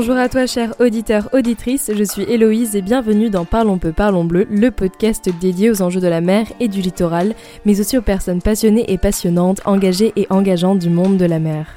[0.00, 4.22] Bonjour à toi, cher auditeur, auditrice, je suis Héloïse et bienvenue dans Parlons peu, parlons
[4.22, 8.02] bleu, le podcast dédié aux enjeux de la mer et du littoral, mais aussi aux
[8.02, 11.74] personnes passionnées et passionnantes, engagées et engageantes du monde de la mer.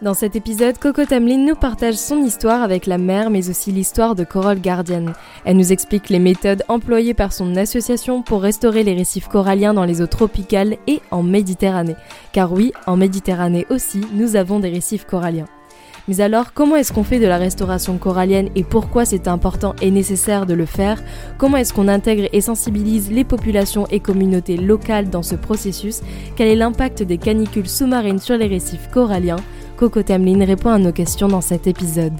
[0.00, 4.14] Dans cet épisode, Coco Tamlin nous partage son histoire avec la mer, mais aussi l'histoire
[4.14, 5.12] de Coral Guardian.
[5.44, 9.84] Elle nous explique les méthodes employées par son association pour restaurer les récifs coralliens dans
[9.84, 11.96] les eaux tropicales et en Méditerranée.
[12.32, 15.48] Car oui, en Méditerranée aussi, nous avons des récifs coralliens.
[16.08, 19.90] Mais alors, comment est-ce qu'on fait de la restauration corallienne et pourquoi c'est important et
[19.90, 21.02] nécessaire de le faire?
[21.38, 26.00] Comment est-ce qu'on intègre et sensibilise les populations et communautés locales dans ce processus?
[26.36, 29.36] Quel est l'impact des canicules sous-marines sur les récifs coralliens?
[29.76, 32.12] Coco Tamlin répond à nos questions dans cet épisode.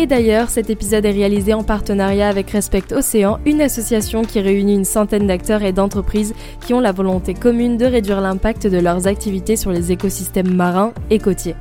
[0.00, 4.76] Et d'ailleurs, cet épisode est réalisé en partenariat avec Respect Océan, une association qui réunit
[4.76, 6.34] une centaine d'acteurs et d'entreprises
[6.64, 10.92] qui ont la volonté commune de réduire l'impact de leurs activités sur les écosystèmes marins
[11.10, 11.56] et côtiers.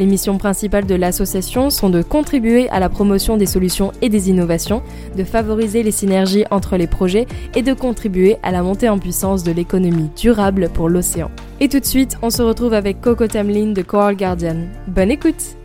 [0.00, 4.30] Les missions principales de l'association sont de contribuer à la promotion des solutions et des
[4.30, 4.82] innovations,
[5.14, 9.44] de favoriser les synergies entre les projets et de contribuer à la montée en puissance
[9.44, 11.30] de l'économie durable pour l'océan.
[11.60, 14.56] Et tout de suite, on se retrouve avec Coco Tamlin de Coral Guardian.
[14.88, 15.61] Bonne écoute!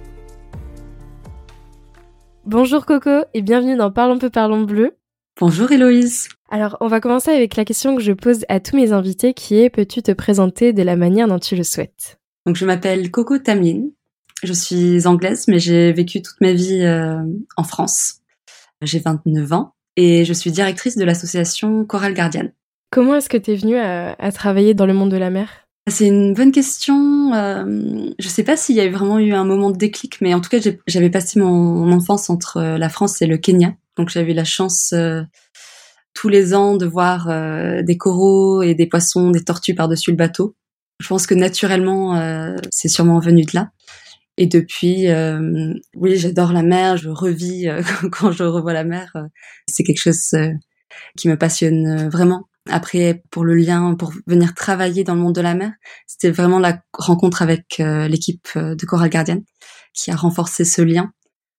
[2.50, 4.96] Bonjour Coco et bienvenue dans Parlons peu, parlons bleu.
[5.38, 6.30] Bonjour Héloïse.
[6.50, 9.60] Alors, on va commencer avec la question que je pose à tous mes invités qui
[9.60, 12.22] est peux-tu te présenter de la manière dont tu le souhaites?
[12.46, 13.90] Donc, je m'appelle Coco Tamlin.
[14.44, 17.22] Je suis anglaise, mais j'ai vécu toute ma vie euh,
[17.58, 18.22] en France.
[18.82, 22.48] J'ai 29 ans et je suis directrice de l'association Coral Guardian.
[22.92, 25.67] Comment est-ce que tu es venue à travailler dans le monde de la mer?
[25.88, 27.34] C'est une bonne question.
[27.34, 30.42] Euh, je sais pas s'il y a vraiment eu un moment de déclic, mais en
[30.42, 33.74] tout cas, j'avais passé mon, enfance entre euh, la France et le Kenya.
[33.96, 35.24] Donc j'avais la chance euh,
[36.14, 40.18] tous les ans de voir euh, des coraux et des poissons, des tortues par-dessus le
[40.18, 40.56] bateau.
[41.00, 42.20] Je pense que naturellement,
[42.72, 43.70] c'est sûrement venu de là.
[44.38, 45.06] Et depuis,
[45.96, 47.68] oui, j'adore la mer, je revis
[48.12, 49.16] quand je revois la mer.
[49.68, 50.32] c'est quelque chose
[51.16, 52.48] qui me passionne vraiment.
[52.70, 55.72] Après, pour le lien, pour venir travailler dans le monde de la mer,
[56.06, 59.42] c'était vraiment la rencontre avec euh, l'équipe euh, de Coral Guardian
[59.94, 61.12] qui a renforcé ce lien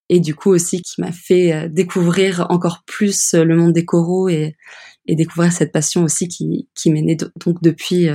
[0.09, 4.29] et du coup aussi qui m'a fait euh, découvrir encore plus le monde des coraux
[4.29, 4.55] et,
[5.05, 8.07] et découvrir cette passion aussi qui, qui m'est née donc depuis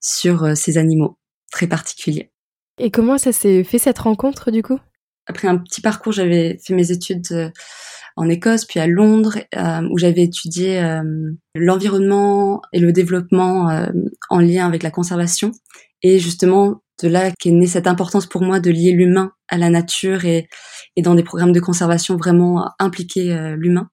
[0.00, 1.18] sur ces animaux
[1.50, 2.30] très particuliers.
[2.78, 4.78] Et comment ça s'est fait cette rencontre du coup?
[5.26, 7.52] Après un petit parcours, j'avais fait mes études
[8.18, 11.02] en Écosse, puis à Londres, euh, où j'avais étudié euh,
[11.54, 13.86] l'environnement et le développement euh,
[14.28, 15.52] en lien avec la conservation.
[16.02, 19.70] Et justement, de là qu'est née cette importance pour moi de lier l'humain à la
[19.70, 20.48] nature et,
[21.00, 23.88] dans des programmes de conservation vraiment impliquer l'humain.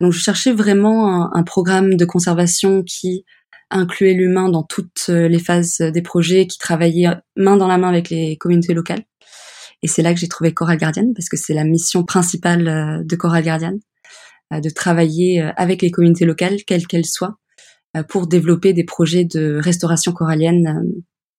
[0.00, 3.26] Donc je cherchais vraiment un, programme de conservation qui
[3.68, 8.08] incluait l'humain dans toutes les phases des projets, qui travaillait main dans la main avec
[8.08, 9.04] les communautés locales.
[9.82, 13.02] Et c'est là que j'ai trouvé Coral Guardian parce que c'est la mission principale euh,
[13.04, 13.74] de Coral Guardian,
[14.52, 17.36] euh, de travailler euh, avec les communautés locales, quelles qu'elles soient,
[18.08, 20.82] pour développer des projets de restauration corallienne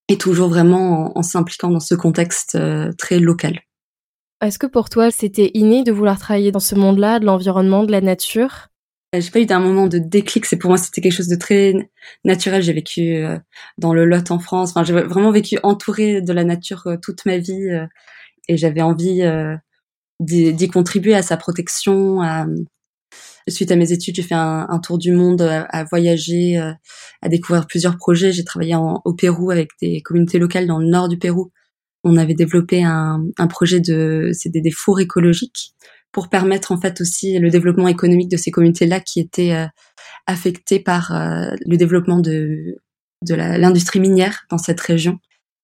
[0.07, 2.55] et toujours vraiment en, s'impliquant dans ce contexte
[2.99, 3.61] très local.
[4.39, 7.91] Est-ce que pour toi c'était inné de vouloir travailler dans ce monde-là, de l'environnement, de
[7.91, 8.67] la nature?
[9.17, 10.45] J'ai pas eu d'un moment de déclic.
[10.45, 11.73] C'est pour moi, c'était quelque chose de très
[12.23, 12.61] naturel.
[12.61, 13.23] J'ai vécu
[13.79, 14.71] dans le Lot en France.
[14.71, 17.67] Enfin, j'ai vraiment vécu entourée de la nature toute ma vie
[18.47, 19.55] et j'avais envie euh,
[20.19, 22.21] d'y contribuer à sa protection.
[23.49, 26.71] Suite à mes études, j'ai fait un, un, tour du monde, à, voyager, euh,
[27.21, 28.31] à découvrir plusieurs projets.
[28.31, 31.51] J'ai travaillé en, au Pérou avec des communautés locales dans le nord du Pérou.
[32.05, 35.73] On avait développé un, un projet de, c'était des fours écologiques
[36.13, 39.65] pour permettre en fait aussi le développement économique de ces communautés-là qui étaient euh,
[40.25, 42.77] affectées par le développement de
[43.23, 45.19] de l'industrie minière dans cette région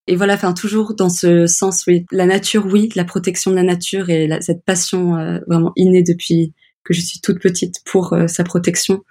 [0.09, 3.61] et voilà, enfin toujours dans ce sens, oui, la nature, oui, la protection de la
[3.61, 8.25] nature et cette passion euh, vraiment innée depuis que je suis toute petite pour euh,
[8.25, 9.03] sa protection,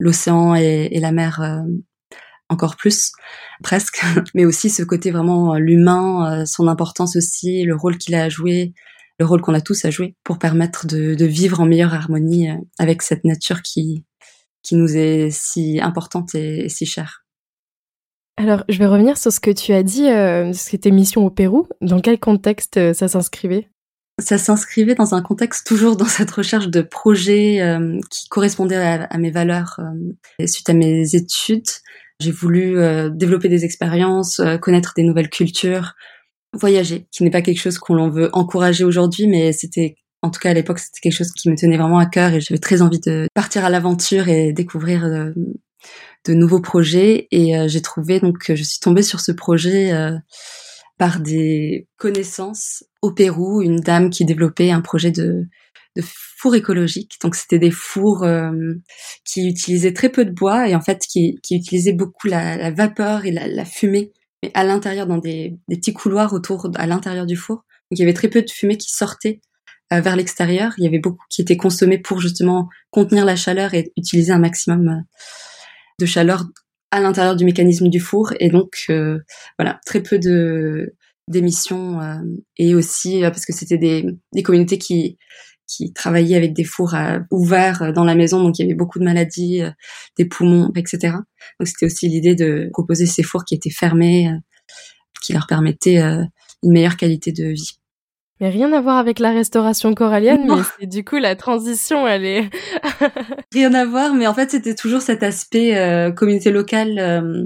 [0.00, 1.62] l'océan et, et, la mer euh,
[2.48, 3.12] encore plus,
[3.62, 4.04] presque,
[4.34, 8.74] mais aussi ce côté vraiment l'humain, son importance aussi, le rôle qu'il a à jouer,
[9.20, 12.48] le rôle qu'on a tous à jouer pour permettre de, de vivre en meilleure harmonie
[12.80, 14.04] avec cette nature qui
[14.62, 17.19] qui nous est si importante et si chère.
[18.40, 21.68] Alors, je vais revenir sur ce que tu as dit, euh, c'était mission au Pérou.
[21.82, 23.68] Dans quel contexte euh, ça s'inscrivait?
[24.18, 28.76] Ça s'inscrivait dans un contexte toujours dans cette recherche de projets euh, qui correspondaient
[29.10, 29.78] à, mes valeurs.
[30.38, 31.68] Et suite à mes études,
[32.18, 32.76] j'ai voulu
[33.10, 35.92] développer des expériences, connaître des nouvelles cultures,
[36.54, 40.50] voyager, qui n'est pas quelque chose qu'on veut encourager aujourd'hui, mais c'était en tout cas
[40.50, 43.00] à l'époque, c'était quelque chose qui me tenait vraiment à cœur et j'avais très envie
[43.00, 45.32] de partir à l'aventure et découvrir
[46.26, 50.16] de nouveaux projets et euh, j'ai trouvé donc je suis tombée sur ce projet euh,
[50.98, 55.46] par des connaissances au Pérou, une dame qui développait un projet de,
[56.02, 57.14] four écologique.
[57.22, 58.52] Donc c'était des fours euh,
[59.24, 63.24] qui utilisaient très peu de bois et en fait qui, qui utilisaient beaucoup la, vapeur
[63.24, 64.12] et la, fumée,
[64.42, 67.56] mais à l'intérieur dans des, des, petits couloirs autour, à l'intérieur du four.
[67.56, 69.40] Donc il y avait très peu de fumée qui sortait
[69.90, 70.72] vers l'extérieur.
[70.78, 74.38] Il y avait beaucoup qui était consommé pour justement contenir la chaleur et utiliser un
[74.38, 75.02] maximum
[76.00, 76.44] de chaleur
[76.90, 79.18] à l'intérieur du mécanisme du four et donc euh,
[79.58, 80.94] voilà très peu de
[81.28, 82.18] d'émissions euh,
[82.56, 85.16] et aussi euh, parce que c'était des, des communautés qui
[85.68, 86.96] qui travaillaient avec des fours
[87.30, 89.62] ouverts dans la maison donc il y avait beaucoup de maladies
[90.18, 91.14] des poumons etc
[91.60, 94.32] donc c'était aussi l'idée de proposer ces fours qui étaient fermés
[95.22, 97.79] qui leur permettaient une meilleure qualité de vie
[98.40, 102.24] mais rien à voir avec la restauration corallienne, mais c'est du coup la transition, elle
[102.24, 102.50] est
[103.52, 106.98] rien à voir, mais en fait c'était toujours cet aspect euh, communauté locale.
[106.98, 107.44] Euh,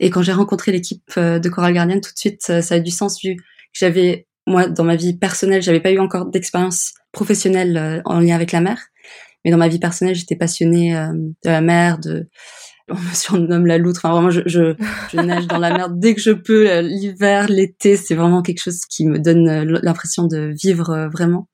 [0.00, 2.90] et quand j'ai rencontré l'équipe euh, de Coral Guardian, tout de suite ça a du
[2.90, 3.42] sens vu que
[3.72, 8.50] j'avais moi dans ma vie personnelle, j'avais pas eu encore d'expérience professionnelle en lien avec
[8.50, 8.78] la mer,
[9.44, 12.28] mais dans ma vie personnelle, j'étais passionnée de la mer, de
[12.88, 14.00] on me surnomme la loutre.
[14.04, 14.74] Enfin, vraiment, je, je,
[15.10, 16.70] je nage dans la mer dès que je peux.
[16.70, 21.08] Euh, l'hiver, l'été, c'est vraiment quelque chose qui me donne euh, l'impression de vivre euh,
[21.08, 21.48] vraiment.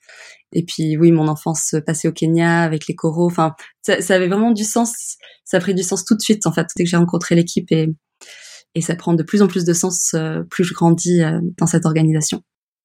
[0.53, 3.27] Et puis, oui, mon enfance passée au Kenya avec les coraux.
[3.27, 5.17] Enfin, ça, ça, avait vraiment du sens.
[5.45, 7.71] Ça a pris du sens tout de suite, en fait, dès que j'ai rencontré l'équipe
[7.71, 7.89] et,
[8.75, 10.15] et ça prend de plus en plus de sens
[10.51, 11.23] plus je grandis
[11.59, 12.43] dans cette organisation.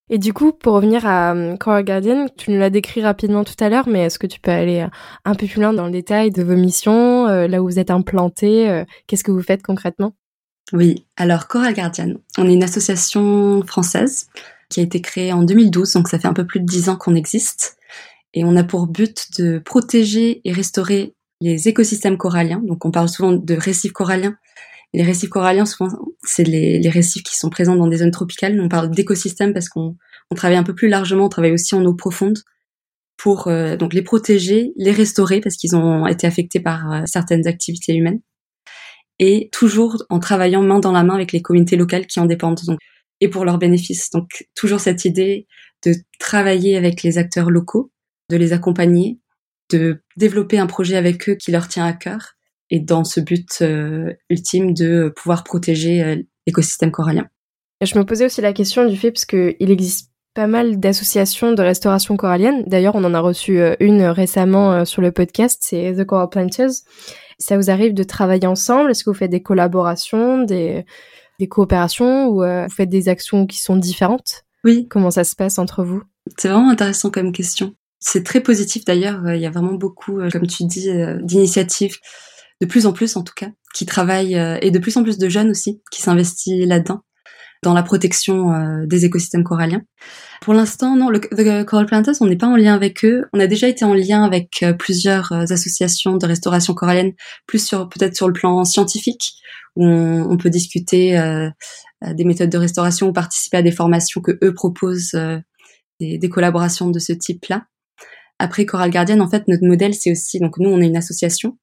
[0.09, 3.55] Et du coup, pour revenir à um, Coral Guardian, tu nous l'as décrit rapidement tout
[3.59, 4.87] à l'heure, mais est-ce que tu peux aller euh,
[5.25, 7.89] un peu plus loin dans le détail de vos missions, euh, là où vous êtes
[7.89, 10.15] implanté, euh, qu'est-ce que vous faites concrètement?
[10.73, 14.27] Oui, alors Coral Guardian, on est une association française
[14.69, 16.97] qui a été créée en 2012, donc ça fait un peu plus de dix ans
[16.97, 17.77] qu'on existe,
[18.35, 22.61] et on a pour but de protéger et restaurer les écosystèmes coralliens.
[22.63, 24.35] Donc on parle souvent de récifs coralliens,
[24.95, 25.89] les récifs coralliens, souvent,
[26.24, 28.59] c'est les, récifs qui sont présents dans des zones tropicales.
[28.59, 29.95] On parle d'écosystèmes parce qu'on
[30.31, 32.39] on travaille un peu plus largement, on travaille aussi en eau profonde
[33.18, 37.47] pour euh, donc les protéger, les restaurer parce qu'ils ont été affectés par euh, certaines
[37.47, 38.19] activités humaines
[39.19, 42.59] et toujours en travaillant main dans la main avec les communautés locales qui en dépendent
[42.65, 42.80] donc
[43.21, 44.09] et pour leurs bénéfices.
[44.09, 45.48] Donc toujours cette idée
[45.86, 47.91] de travailler avec les acteurs locaux,
[48.30, 49.19] de les accompagner,
[49.71, 52.34] de développer un projet avec eux qui leur tient à cœur
[52.69, 56.15] et dans ce but euh, ultime de pouvoir protéger euh,
[56.47, 57.27] l'écosystème corallien.
[57.81, 61.62] Je me posais aussi la question du fait parce qu'il existe pas mal d'associations de
[61.62, 62.63] restauration corallienne.
[62.67, 66.71] D'ailleurs, on en a reçu euh, une récemment sur le podcast, c'est The Coral Planters.
[67.38, 68.91] Ça vous arrive de travailler ensemble?
[68.91, 70.85] Est-ce que vous faites des collaborations, des,
[71.39, 74.45] des coopérations ou vous faites des actions qui sont différentes?
[74.63, 74.88] Oui.
[74.89, 76.01] Comment ça se passe entre vous?
[76.38, 77.75] C'est vraiment intéressant comme question.
[78.00, 79.21] C'est très positif d'ailleurs.
[79.33, 80.89] Il y a vraiment beaucoup, comme tu dis,
[81.23, 81.97] d'initiatives
[82.61, 85.17] de plus en plus en tout cas, qui travaillent, euh, et de plus en plus
[85.17, 87.01] de jeunes aussi, qui s'investissent là-dedans,
[87.63, 89.81] dans la protection euh, des écosystèmes coralliens.
[90.41, 93.25] Pour l'instant, non, le The Coral Planters, on n'est pas en lien avec eux.
[93.33, 97.13] On a déjà été en lien avec euh, plusieurs associations de restauration corallienne,
[97.47, 99.33] plus sur peut-être sur le plan scientifique,
[99.75, 101.19] où on, on peut discuter
[102.01, 105.17] des méthodes de restauration ou participer à des formations que eux proposent,
[105.99, 107.65] des, des collaborations de ce type-là.
[108.39, 111.57] Après Coral Guardian, en fait, notre modèle, c'est aussi, donc nous, on est une association,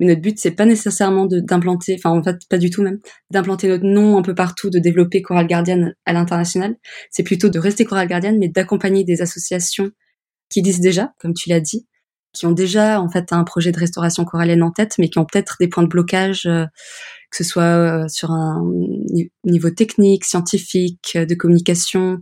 [0.00, 2.98] mais notre but, c'est pas nécessairement d'implanter, enfin en fait pas du tout même,
[3.30, 6.76] d'implanter notre nom un peu partout, de développer Coral Guardian à l'international.
[7.10, 9.90] C'est plutôt de rester Coral Guardian, mais d'accompagner des associations
[10.48, 11.86] qui existent déjà, comme tu l'as dit,
[12.32, 15.24] qui ont déjà en fait un projet de restauration corallienne en tête, mais qui ont
[15.24, 16.64] peut-être des points de blocage, euh,
[17.30, 18.62] que ce soit euh, sur un
[19.44, 22.20] niveau technique, scientifique, euh, de communication,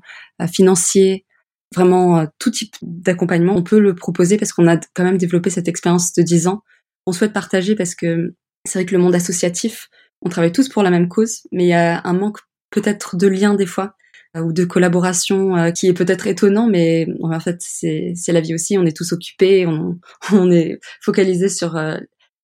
[0.53, 1.27] financier,
[1.75, 5.69] vraiment tout type d'accompagnement, on peut le proposer parce qu'on a quand même développé cette
[5.69, 6.63] expérience de 10 ans
[7.07, 9.89] on souhaite partager parce que c'est vrai que le monde associatif,
[10.23, 12.39] on travaille tous pour la même cause, mais il y a un manque
[12.71, 13.95] peut-être de lien des fois
[14.37, 18.55] euh, ou de collaboration euh, qui est peut-être étonnant, mais en fait c'est la vie
[18.55, 18.79] aussi.
[18.79, 19.99] On est tous occupés, on,
[20.33, 21.97] on est focalisé sur euh,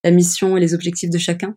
[0.05, 1.57] la mission et les objectifs de chacun,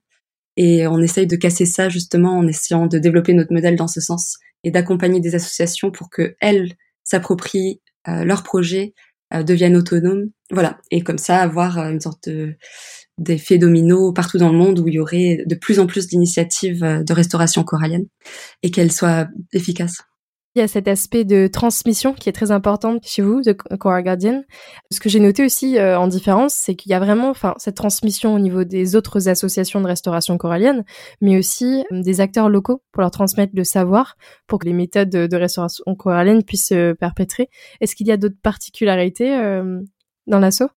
[0.58, 4.02] et on essaye de casser ça justement en essayant de développer notre modèle dans ce
[4.02, 8.94] sens et d'accompagner des associations pour que elles s'approprient leurs projets,
[9.32, 12.56] deviennent autonomes, voilà, et comme ça avoir une sorte de
[13.20, 16.84] d'effets dominos partout dans le monde où il y aurait de plus en plus d'initiatives
[16.84, 18.06] euh, de restauration corallienne
[18.64, 20.02] et qu'elles soient efficaces.
[20.56, 24.04] Il y a cet aspect de transmission qui est très important chez vous, de Coral
[24.04, 24.44] Guardian.
[24.92, 27.76] Ce que j'ai noté aussi euh, en différence, c'est qu'il y a vraiment enfin, cette
[27.76, 30.84] transmission au niveau des autres associations de restauration corallienne,
[31.22, 35.10] mais aussi euh, des acteurs locaux pour leur transmettre le savoir, pour que les méthodes
[35.10, 37.50] de, restauration corallienne puissent se perpétrer.
[37.80, 39.30] Est-ce qu'il y a d'autres particularités
[40.28, 40.70] dans l'assaut?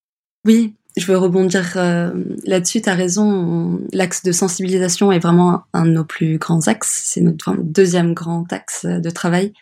[0.44, 2.12] Oui, je veux rebondir euh,
[2.44, 2.82] là-dessus.
[2.82, 3.80] Tu raison.
[3.92, 7.02] L'axe de sensibilisation est vraiment un de nos plus grands axes.
[7.04, 9.52] C'est notre deuxième grand axe de travail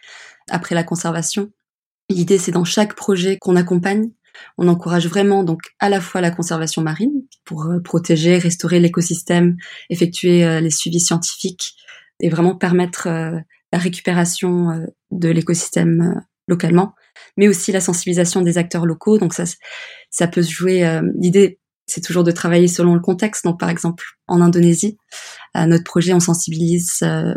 [0.51, 1.51] après la conservation.
[2.09, 4.11] L'idée, c'est dans chaque projet qu'on accompagne,
[4.59, 9.57] on encourage vraiment donc à la fois la conservation marine pour euh, protéger, restaurer l'écosystème,
[9.91, 11.77] effectuer euh, les suivis scientifiques
[12.21, 16.95] et vraiment permettre la récupération de l'écosystème localement,
[17.37, 19.19] mais aussi la sensibilisation des acteurs locaux.
[19.19, 19.45] Donc ça,
[20.11, 20.85] ça peut se jouer.
[20.85, 23.45] Euh, l'idée, c'est toujours de travailler selon le contexte.
[23.45, 24.97] Donc par exemple, en Indonésie,
[25.55, 27.35] à notre projet, on sensibilise, euh,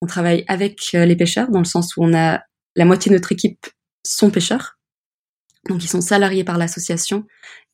[0.00, 2.42] on travaille avec euh, les pêcheurs dans le sens où on a
[2.76, 3.66] la moitié de notre équipe
[4.04, 4.78] sont pêcheurs.
[5.68, 7.24] Donc ils sont salariés par l'association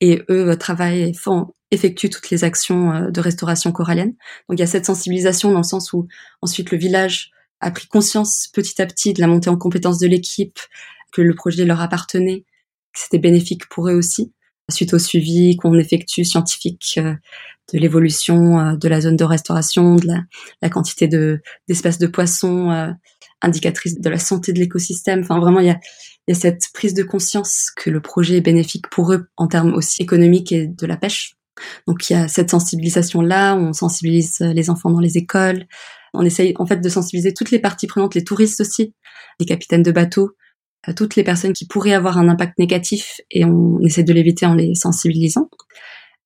[0.01, 4.15] et eux travaillent, font, effectuent toutes les actions de restauration corallienne.
[4.49, 6.07] Donc il y a cette sensibilisation dans le sens où
[6.41, 7.33] ensuite le village
[7.63, 10.59] a pris conscience petit à petit de la montée en compétence de l'équipe,
[11.13, 12.45] que le projet leur appartenait,
[12.93, 14.33] que c'était bénéfique pour eux aussi,
[14.73, 17.15] suite au suivi qu'on effectue scientifique euh,
[17.73, 20.09] de l'évolution euh, de la zone de restauration, de
[20.61, 22.91] la, quantité de d'espèces de poissons euh,
[23.41, 25.21] indicatrices de la santé de l'écosystème.
[25.21, 25.79] Enfin, vraiment, il y a,
[26.29, 29.75] y a cette prise de conscience que le projet est bénéfique pour eux en termes
[29.75, 31.35] aussi économiques et de la pêche.
[31.87, 35.67] Donc, il y a cette sensibilisation-là, on sensibilise les enfants dans les écoles,
[36.15, 38.95] on essaye en fait de sensibiliser toutes les parties prenantes, les touristes aussi,
[39.39, 40.33] les capitaines de bateaux,
[40.97, 44.55] toutes les personnes qui pourraient avoir un impact négatif et on essaie de l'éviter en
[44.55, 45.49] les sensibilisant.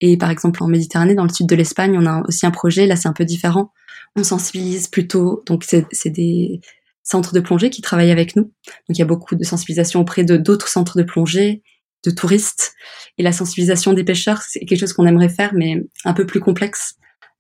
[0.00, 2.86] Et par exemple en Méditerranée, dans le sud de l'Espagne, on a aussi un projet,
[2.86, 3.72] là c'est un peu différent.
[4.14, 6.60] On sensibilise plutôt, donc c'est des
[7.02, 8.44] centres de plongée qui travaillent avec nous.
[8.44, 11.62] Donc il y a beaucoup de sensibilisation auprès de d'autres centres de plongée,
[12.04, 12.74] de touristes.
[13.18, 16.40] Et la sensibilisation des pêcheurs, c'est quelque chose qu'on aimerait faire, mais un peu plus
[16.40, 16.94] complexe.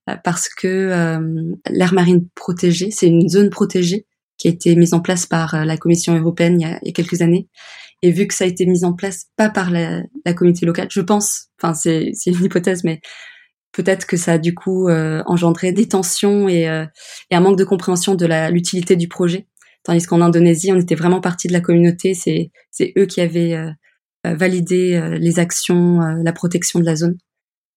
[0.08, 4.06] Euh, parce que euh, l'aire marine protégée, c'est une zone protégée
[4.38, 7.22] qui a été mise en place par euh, la Commission européenne il y, a, quelques
[7.22, 7.48] années.
[8.02, 10.02] Et vu que ça a été mis en place pas par la,
[10.34, 13.00] communauté locale, je pense, enfin c'est une hypothèse, mais
[13.72, 16.84] peut-être que ça a du coup euh, engendré des tensions et, euh,
[17.30, 19.46] un manque de compréhension de l'utilité du projet.
[19.82, 22.50] Tandis qu'en Indonésie, on était vraiment partie de la communauté, c'est
[22.98, 23.56] eux qui avaient
[24.24, 27.16] validé les actions, la protection de la zone.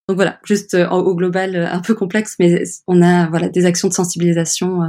[0.09, 3.67] Donc voilà, juste euh, au global euh, un peu complexe, mais on a voilà des
[3.67, 4.87] actions de sensibilisation euh,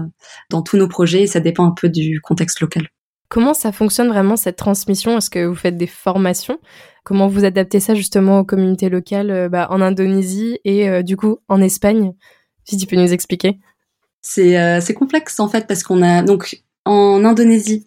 [0.48, 2.88] dans tous nos projets et ça dépend un peu du contexte local.
[3.28, 5.18] Comment ça fonctionne vraiment cette transmission?
[5.18, 6.58] Est-ce que vous faites des formations?
[7.04, 11.60] Comment vous adaptez ça justement aux communautés locales bah, en Indonésie et du coup en
[11.60, 12.12] Espagne?
[12.64, 13.60] Si tu peux nous expliquer.
[14.22, 17.86] C'est complexe en fait parce qu'on a donc en Indonésie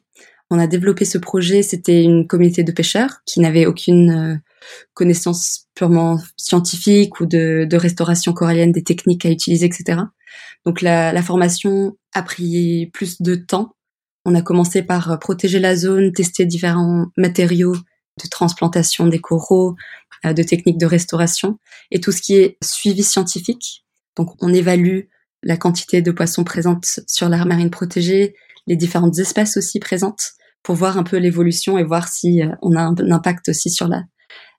[0.51, 1.63] on a développé ce projet.
[1.63, 4.39] C'était une communauté de pêcheurs qui n'avait aucune
[4.93, 10.01] connaissances purement scientifiques ou de, de, restauration corallienne, des techniques à utiliser, etc.
[10.65, 13.75] Donc la, la, formation a pris plus de temps.
[14.25, 17.75] On a commencé par protéger la zone, tester différents matériaux
[18.24, 19.75] de transplantation des coraux,
[20.25, 21.58] euh, de techniques de restauration
[21.91, 23.86] et tout ce qui est suivi scientifique.
[24.15, 25.01] Donc on évalue
[25.43, 28.36] la quantité de poissons présentes sur l'aire marine protégée,
[28.67, 32.75] les différentes espèces aussi présentes pour voir un peu l'évolution et voir si euh, on
[32.75, 34.03] a un, impact aussi sur la,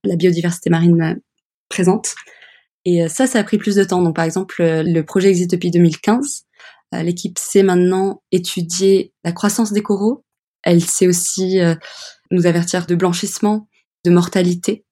[0.04, 1.14] la biodiversité marine euh,
[1.68, 2.14] présente.
[2.84, 4.02] Et euh, ça, ça a pris plus de temps.
[4.02, 6.44] Donc, par exemple, euh, le projet existe depuis 2015.
[7.02, 10.24] L'équipe sait maintenant étudier la croissance des coraux.
[10.62, 11.58] Elle sait aussi
[12.30, 13.68] nous avertir de blanchissement,
[14.04, 14.84] de mortalité.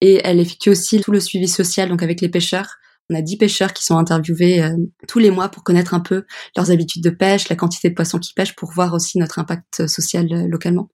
[0.00, 2.78] Et elle effectue aussi tout le suivi social, donc avec les pêcheurs.
[3.10, 4.68] On a 10 pêcheurs qui sont interviewés
[5.06, 6.24] tous les mois pour connaître un peu
[6.56, 9.86] leurs habitudes de pêche, la quantité de poissons qu'ils pêchent, pour voir aussi notre impact
[9.86, 10.88] social localement.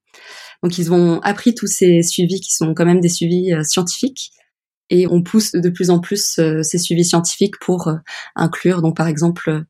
[0.63, 4.31] Donc ils ont appris tous ces suivis qui sont quand même des suivis euh, scientifiques
[4.91, 7.97] et on pousse de plus en plus euh, ces suivis scientifiques pour euh,
[8.37, 9.65] inclure donc par exemple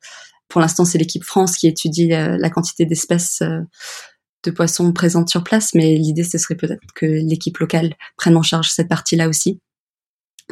[0.48, 3.42] pour l'instant c'est l'équipe France qui étudie la quantité d'espèces
[4.44, 8.42] de poissons présentes sur place mais l'idée ce serait peut-être que l'équipe locale prenne en
[8.42, 9.62] charge cette partie-là aussi.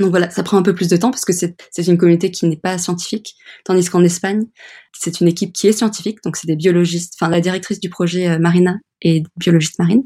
[0.01, 2.47] Donc voilà, ça prend un peu plus de temps parce que c'est une communauté qui
[2.47, 4.47] n'est pas scientifique, tandis qu'en Espagne,
[4.99, 8.39] c'est une équipe qui est scientifique, donc c'est des biologistes, enfin la directrice du projet
[8.39, 10.03] Marina est biologiste marine,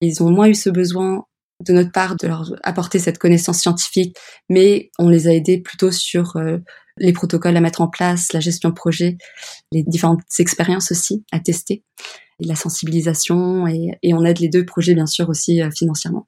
[0.00, 1.24] ils ont moins eu ce besoin
[1.60, 4.16] de notre part de leur apporter cette connaissance scientifique,
[4.48, 6.58] mais on les a aidés plutôt sur euh,
[6.98, 9.16] les protocoles à mettre en place, la gestion de projet,
[9.72, 11.84] les différentes expériences aussi à tester,
[12.40, 16.26] et la sensibilisation, et, on aide les deux projets bien sûr aussi euh, financièrement.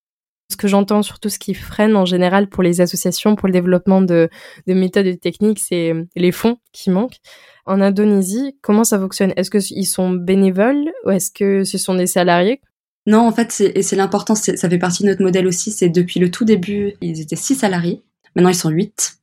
[0.51, 4.01] Ce que j'entends surtout ce qui freine en général pour les associations, pour le développement
[4.01, 4.29] de,
[4.67, 7.19] de méthodes et de techniques, c'est les fonds qui manquent.
[7.67, 9.33] En Indonésie, comment ça fonctionne?
[9.37, 12.61] Est-ce qu'ils sont bénévoles ou est-ce que ce sont des salariés?
[13.07, 16.19] Non, en fait, et c'est l'important, ça fait partie de notre modèle aussi, c'est depuis
[16.21, 18.03] le tout début, ils étaient six salariés,
[18.35, 19.19] maintenant ils sont huit.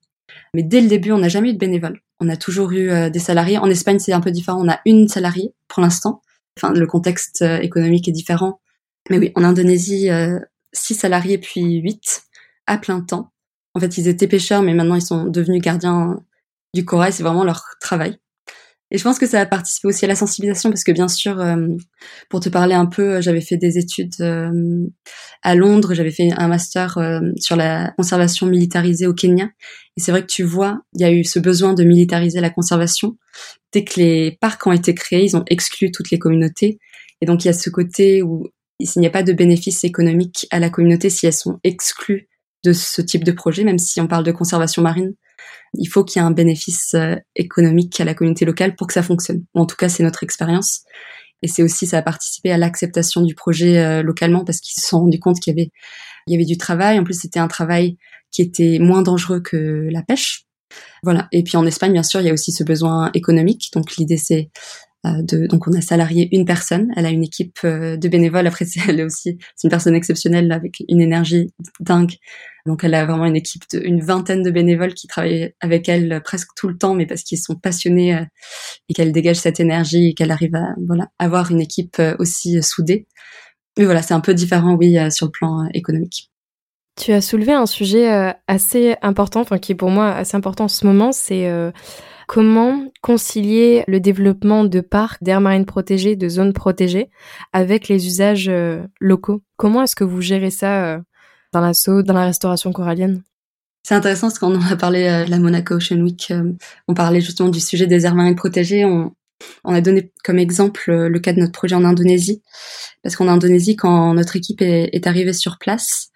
[0.53, 1.99] Mais dès le début, on n'a jamais eu de bénévoles.
[2.19, 3.57] On a toujours eu euh, des salariés.
[3.57, 6.21] En Espagne, c'est un peu différent, on a une salariée pour l'instant.
[6.57, 8.59] Enfin, le contexte euh, économique est différent.
[9.09, 10.39] Mais oui, en Indonésie, euh,
[10.73, 12.23] six salariés puis huit
[12.67, 13.31] à plein temps.
[13.75, 16.19] En fait, ils étaient pêcheurs, mais maintenant ils sont devenus gardiens
[16.73, 17.13] du corail.
[17.13, 18.19] C'est vraiment leur travail.
[18.93, 21.39] Et je pense que ça a participé aussi à la sensibilisation parce que bien sûr,
[21.39, 21.67] euh,
[22.29, 24.51] pour te parler un peu, j'avais fait des études euh,
[25.41, 29.49] à Londres, j'avais fait un master euh, sur la conservation militarisée au Kenya.
[29.97, 32.51] Et c'est vrai que tu vois, il y a eu ce besoin de militariser la
[32.51, 33.17] conservation.
[33.71, 36.77] Dès que les parcs ont été créés, ils ont exclu toutes les communautés.
[37.19, 38.47] Et donc il y a ce côté où
[38.79, 42.29] il n'y a pas de bénéfices économiques à la communauté si elles sont exclues
[42.63, 45.13] de ce type de projet, même si on parle de conservation marine
[45.75, 48.93] il faut qu'il y ait un bénéfice euh, économique à la communauté locale pour que
[48.93, 49.43] ça fonctionne.
[49.53, 50.81] en tout cas, c'est notre expérience.
[51.41, 54.87] Et c'est aussi, ça a participé à l'acceptation du projet euh, localement parce qu'ils se
[54.87, 55.71] sont rendus compte qu'il y avait,
[56.27, 56.99] il y avait du travail.
[56.99, 57.97] En plus, c'était un travail
[58.31, 60.45] qui était moins dangereux que la pêche.
[61.03, 61.27] Voilà.
[61.31, 63.69] Et puis en Espagne, bien sûr, il y a aussi ce besoin économique.
[63.73, 64.49] Donc l'idée, c'est
[65.03, 68.47] de, donc on a salarié une personne, elle a une équipe de bénévoles.
[68.47, 72.15] Après, elle est aussi, c'est une personne exceptionnelle avec une énergie dingue.
[72.65, 76.21] Donc elle a vraiment une équipe de une vingtaine de bénévoles qui travaillent avec elle
[76.23, 78.23] presque tout le temps, mais parce qu'ils sont passionnés euh,
[78.87, 82.57] et qu'elle dégage cette énergie et qu'elle arrive à voilà avoir une équipe euh, aussi
[82.57, 83.05] euh, soudée.
[83.77, 86.31] Mais voilà, c'est un peu différent, oui, sur le plan économique.
[86.95, 90.67] Tu as soulevé un sujet assez important, enfin qui est pour moi assez important en
[90.67, 91.51] ce moment, c'est
[92.27, 97.09] comment concilier le développement de parcs, d'aires marines protégées, de zones protégées
[97.51, 98.51] avec les usages
[98.99, 99.43] locaux?
[99.57, 100.99] Comment est-ce que vous gérez ça
[101.53, 103.23] dans l'assaut, dans la restauration corallienne?
[103.83, 106.31] C'est intéressant parce qu'on en a parlé à la Monaco Ocean Week.
[106.31, 106.53] Euh,
[106.87, 108.85] on parlait justement du sujet des aires marines protégées.
[108.85, 109.13] On,
[109.65, 112.41] on a donné comme exemple euh, le cas de notre projet en Indonésie.
[113.03, 116.11] Parce qu'en Indonésie, quand notre équipe est, arrivée sur place,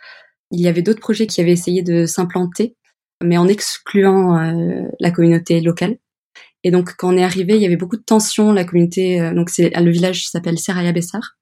[0.52, 2.78] il y avait d'autres projets qui avaient essayé de s'implanter,
[3.24, 5.98] mais en excluant euh, la communauté locale.
[6.64, 8.52] Et donc, quand on est arrivé, il y avait beaucoup de tensions.
[8.52, 11.38] La communauté, donc c'est le village s'appelle Seraya Bessar.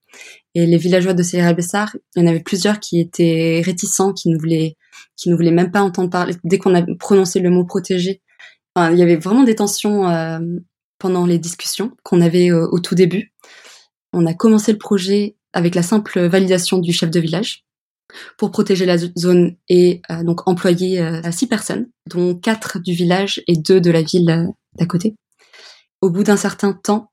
[0.54, 4.30] Et les villageois de Sierra Bessar, il y en avait plusieurs qui étaient réticents, qui
[4.30, 4.78] ne voulaient,
[5.18, 6.36] qui ne voulaient même pas entendre parler.
[6.44, 8.22] Dès qu'on a prononcé le mot protégé,
[8.78, 10.40] il y avait vraiment des tensions euh,
[11.00, 13.34] pendant les discussions qu'on avait euh, au tout début.
[14.14, 17.65] On a commencé le projet avec la simple validation du chef de village
[18.38, 23.56] pour protéger la zone et euh, donc employer six personnes, dont quatre du village et
[23.56, 25.16] deux de la ville d'à côté.
[26.02, 27.12] Au bout d'un certain temps,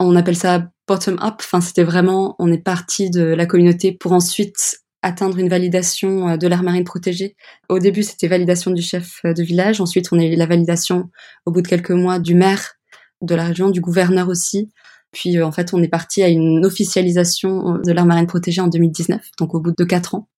[0.00, 1.36] on appelle ça bottom up.
[1.40, 6.36] Enfin, c'était vraiment, on est parti de la communauté pour ensuite atteindre une validation euh,
[6.36, 7.36] de l'aire marine protégée.
[7.68, 9.80] Au début, c'était validation du chef euh, de village.
[9.80, 11.10] Ensuite, on a eu la validation
[11.44, 12.72] au bout de quelques mois du maire
[13.20, 14.70] de la région, du gouverneur aussi.
[15.14, 18.68] Puis, euh, en fait, on est parti à une officialisation de l'aire marine protégée en
[18.68, 20.28] 2019, donc au bout de quatre ans.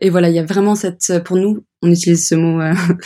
[0.00, 2.60] Et voilà, il y a vraiment cette, pour nous, on utilise ce mot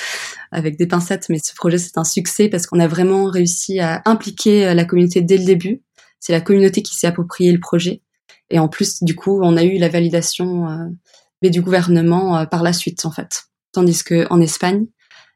[0.53, 4.03] avec des pincettes, mais ce projet c'est un succès parce qu'on a vraiment réussi à
[4.07, 5.83] impliquer la communauté dès le début
[6.27, 8.03] c'est la communauté qui s'est approprié le projet.
[8.51, 12.65] Et en plus, du coup, on a eu la validation euh, du gouvernement euh, par
[12.65, 13.45] la suite, en fait.
[13.73, 14.87] Tandis que en Espagne,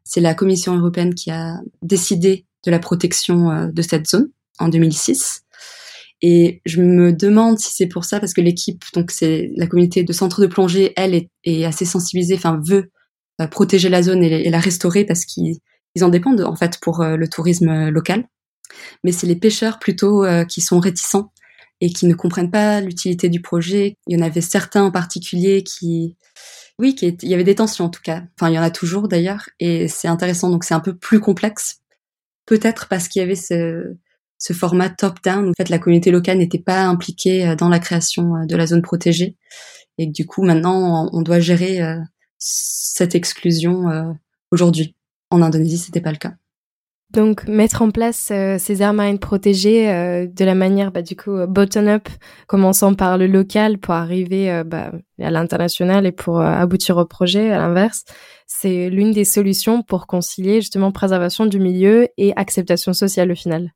[0.03, 4.69] c'est la Commission européenne qui a décidé de la protection euh, de cette zone en
[4.69, 5.43] 2006.
[6.23, 10.05] Et je me demande si c'est pour ça, parce que l'équipe, donc c'est la communauté
[10.05, 12.91] de centre de plongée, elle est, assez sensibilisée, enfin veut
[13.51, 15.59] protéger la zone et, la restaurer parce qu'ils
[16.03, 18.27] en dépendent en fait pour le tourisme local
[19.05, 21.33] mais c'est les pêcheurs plutôt euh, qui sont réticents
[21.81, 23.95] et qui ne comprennent pas l'utilité du projet.
[24.07, 26.17] Il y en avait certains en particulier qui,
[26.79, 28.23] oui, il y avait des tensions en tout cas.
[28.39, 30.51] Enfin, il y en a toujours d'ailleurs, et c'est intéressant.
[30.51, 31.81] Donc c'est un peu plus complexe,
[32.47, 33.97] peut-être parce qu'il y avait ce,
[34.41, 35.49] ce format top-down.
[35.49, 38.67] En fait, la communauté locale n'était pas impliquée euh, dans la création euh, de la
[38.67, 39.37] zone protégée,
[39.99, 41.81] et du coup, maintenant, on doit gérer
[42.39, 44.17] cette exclusion
[44.51, 44.97] aujourd'hui.
[45.29, 46.33] En Indonésie, c'était pas le cas.
[47.13, 51.17] Donc mettre en place euh, ces aires marines protégées euh, de la manière bah, du
[51.17, 52.09] coup euh, bottom-up,
[52.47, 57.59] commençant par le local pour arriver bah, à l'international et pour aboutir au projet à
[57.59, 58.05] l'inverse,
[58.47, 63.73] c'est l'une des solutions pour concilier justement préservation du milieu et acceptation sociale au final.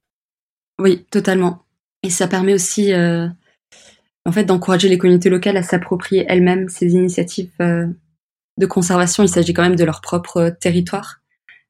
[0.78, 1.64] Oui, totalement.
[2.02, 7.52] Et ça permet aussi en fait d'encourager les communautés locales à s'approprier elles-mêmes ces initiatives
[7.58, 9.22] de conservation.
[9.22, 11.20] Il s'agit quand même de leur propre territoire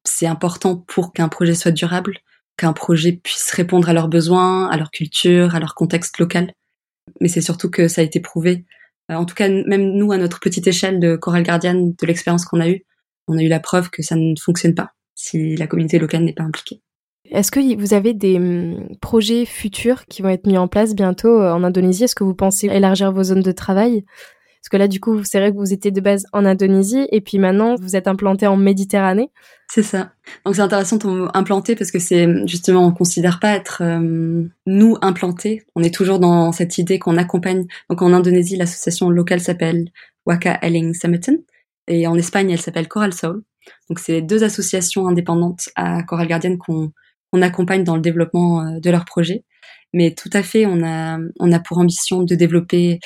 [0.05, 2.19] c'est important pour qu'un projet soit durable,
[2.57, 6.53] qu'un projet puisse répondre à leurs besoins, à leur culture, à leur contexte local.
[7.21, 8.65] Mais c'est surtout que ça a été prouvé.
[9.11, 12.45] Euh, en tout cas, même nous, à notre petite échelle de Coral Guardian, de l'expérience
[12.45, 12.85] qu'on a eue,
[13.27, 16.35] on a eu la preuve que ça ne fonctionne pas si la communauté locale n'est
[16.35, 16.81] pas impliquée.
[17.31, 21.41] Est-ce que vous avez des hum, projets futurs qui vont être mis en place bientôt
[21.41, 22.05] euh, en Indonésie?
[22.05, 24.05] Est-ce que vous pensez élargir vos zones de travail?
[24.65, 27.21] Parce que là, du coup, c'est vrai que vous étiez de base en Indonésie et
[27.21, 29.31] puis maintenant, vous êtes implanté en Méditerranée.
[29.71, 30.13] C'est ça.
[30.47, 34.97] Donc c'est intéressant mot implanté parce que c'est justement, on considère pas être euh, nous
[35.03, 35.65] implantés.
[35.75, 37.67] On est toujours dans cette idée qu'on accompagne.
[37.91, 39.91] Donc en Indonésie, l'association locale s'appelle
[40.25, 41.35] Waka Eling Sametan
[41.87, 43.43] Et en Espagne, elle s'appelle Coral Soul.
[43.91, 46.91] Donc c'est deux associations indépendantes à Coral Guardian qu'on
[47.43, 49.45] accompagne dans le développement de leur projet.
[49.93, 52.99] Mais tout à fait, on a, on a pour ambition de développer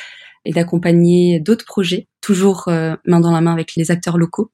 [0.45, 4.51] et d'accompagner d'autres projets, toujours main dans la main avec les acteurs locaux.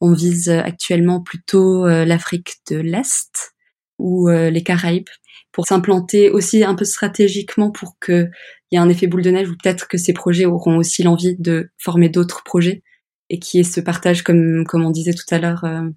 [0.00, 3.54] On vise actuellement plutôt l'Afrique de l'Est
[3.98, 5.08] ou les Caraïbes
[5.52, 8.30] pour s'implanter aussi un peu stratégiquement pour qu'il
[8.72, 11.36] y ait un effet boule de neige ou peut-être que ces projets auront aussi l'envie
[11.38, 12.82] de former d'autres projets
[13.30, 15.88] et qui est ce partage, comme, comme on disait tout à l'heure, euh,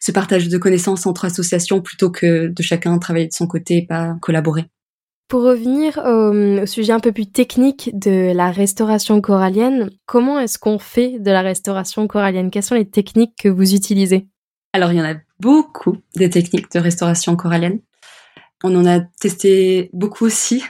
[0.00, 3.86] ce partage de connaissances entre associations plutôt que de chacun travailler de son côté et
[3.86, 4.66] pas collaborer.
[5.28, 10.80] Pour revenir au, sujet un peu plus technique de la restauration corallienne, comment est-ce qu'on
[10.80, 12.50] fait de la restauration corallienne?
[12.50, 14.26] Quelles sont les techniques que vous utilisez?
[14.72, 17.80] Alors, il y en a beaucoup des techniques de restauration corallienne.
[18.64, 20.64] On en a testé beaucoup aussi.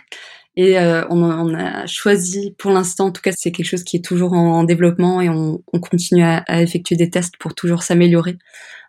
[0.56, 4.04] Et euh, on, a choisi, pour l'instant, en tout cas, c'est quelque chose qui est
[4.04, 8.36] toujours en, développement et on, continue à, effectuer des tests pour toujours s'améliorer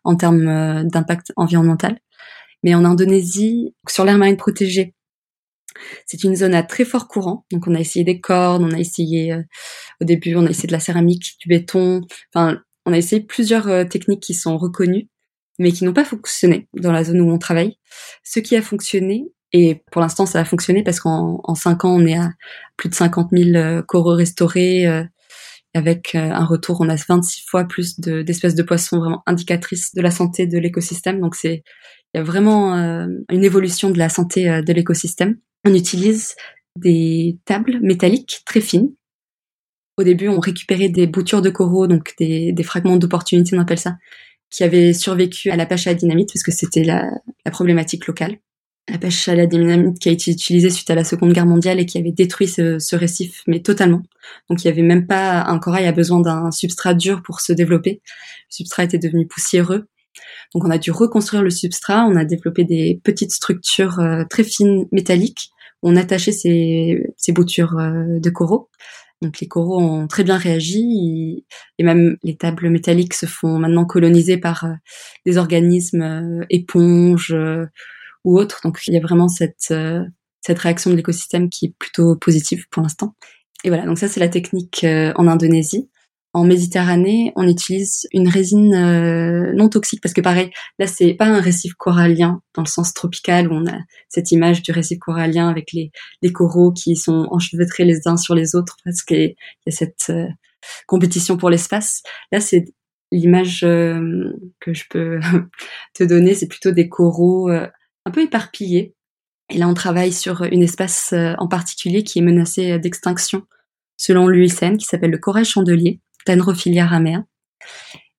[0.03, 1.99] en termes euh, d'impact environnemental.
[2.63, 4.95] Mais en Indonésie, sur l'air marine protégée,
[6.05, 7.45] c'est une zone à très fort courant.
[7.51, 9.41] Donc on a essayé des cordes, on a essayé euh,
[10.01, 12.01] au début, on a essayé de la céramique, du béton.
[12.33, 15.07] Enfin, on a essayé plusieurs techniques qui sont reconnues
[15.61, 17.77] mais qui n'ont pas fonctionné dans la zone où on travaille.
[18.23, 21.95] Ce qui a fonctionné, et pour l'instant ça a fonctionné parce qu'en en 5 ans
[21.95, 22.31] on est à
[22.77, 25.03] plus de 50 000 euh, coraux restaurés, euh,
[25.73, 30.01] avec euh, un retour, on a 26 fois plus d'espèces de, poissons vraiment indicatrices de
[30.01, 31.21] la santé de l'écosystème.
[31.21, 31.63] Donc c'est
[32.13, 35.37] il y a vraiment une évolution de la santé de l'écosystème.
[35.63, 36.35] On utilise
[36.75, 38.91] des tables métalliques très fines.
[39.97, 43.97] Au début, on récupérait des boutures de coraux, donc des, fragments d'opportunité, on appelle ça,
[44.49, 47.09] qui avait survécu à la pêche à la dynamite, parce que c'était la,
[47.51, 48.37] problématique locale.
[48.91, 51.79] La pêche à la dynamite qui a été utilisée suite à la Seconde Guerre mondiale
[51.79, 54.01] et qui avait détruit ce, ce récif, mais totalement.
[54.49, 57.53] Donc il n'y avait même pas un corail a besoin d'un substrat dur pour se
[57.53, 58.01] développer.
[58.03, 59.87] Le substrat était devenu poussiéreux.
[60.53, 64.43] Donc on a dû reconstruire le substrat, on a développé des petites structures euh, très
[64.43, 65.51] fines métalliques.
[65.83, 68.69] On attachait ces, ces boutures euh, de coraux
[69.21, 71.45] donc les coraux ont très bien réagi
[71.77, 74.73] et même les tables métalliques se font maintenant coloniser par euh,
[75.27, 77.33] des organismes éponges
[78.23, 78.61] ou autres.
[78.63, 79.73] Donc il y a vraiment cette
[80.41, 83.15] cette réaction de l'écosystème qui est plutôt positive pour l'instant.
[83.63, 85.89] Et voilà, donc ça c'est la technique en Indonésie.
[86.33, 91.25] En Méditerranée, on utilise une résine euh, non toxique parce que pareil, là c'est pas
[91.25, 95.49] un récif corallien dans le sens tropical où on a cette image du récif corallien
[95.49, 99.69] avec les, les coraux qui sont enchevêtrés les uns sur les autres parce qu'il y
[99.69, 100.27] a cette euh,
[100.87, 102.01] compétition pour l'espace.
[102.31, 102.63] Là c'est
[103.11, 104.31] l'image euh,
[104.61, 105.19] que je peux
[105.93, 107.49] te donner, c'est plutôt des coraux
[108.05, 108.95] un peu éparpillés.
[109.49, 113.43] Et là on travaille sur une espèce en particulier qui est menacée d'extinction
[113.97, 117.23] selon l'UICN qui s'appelle le corail chandelier Tenrophilia ramea,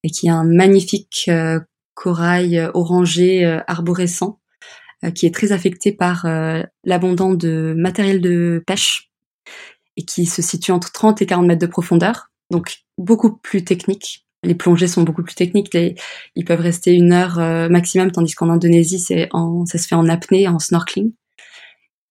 [0.03, 1.61] et qui est un magnifique euh,
[1.95, 4.39] corail euh, orangé euh, arborescent
[5.17, 6.29] qui est très affecté par
[6.85, 9.11] l'abondant de matériel de pêche
[9.97, 14.29] et qui se situe entre 30 et 40 mètres de profondeur, donc beaucoup plus technique.
[14.43, 15.77] Les plongées sont beaucoup plus techniques,
[16.35, 17.37] ils peuvent rester une heure
[17.71, 21.13] maximum, tandis qu'en Indonésie, c'est en, ça se fait en apnée, en snorkeling.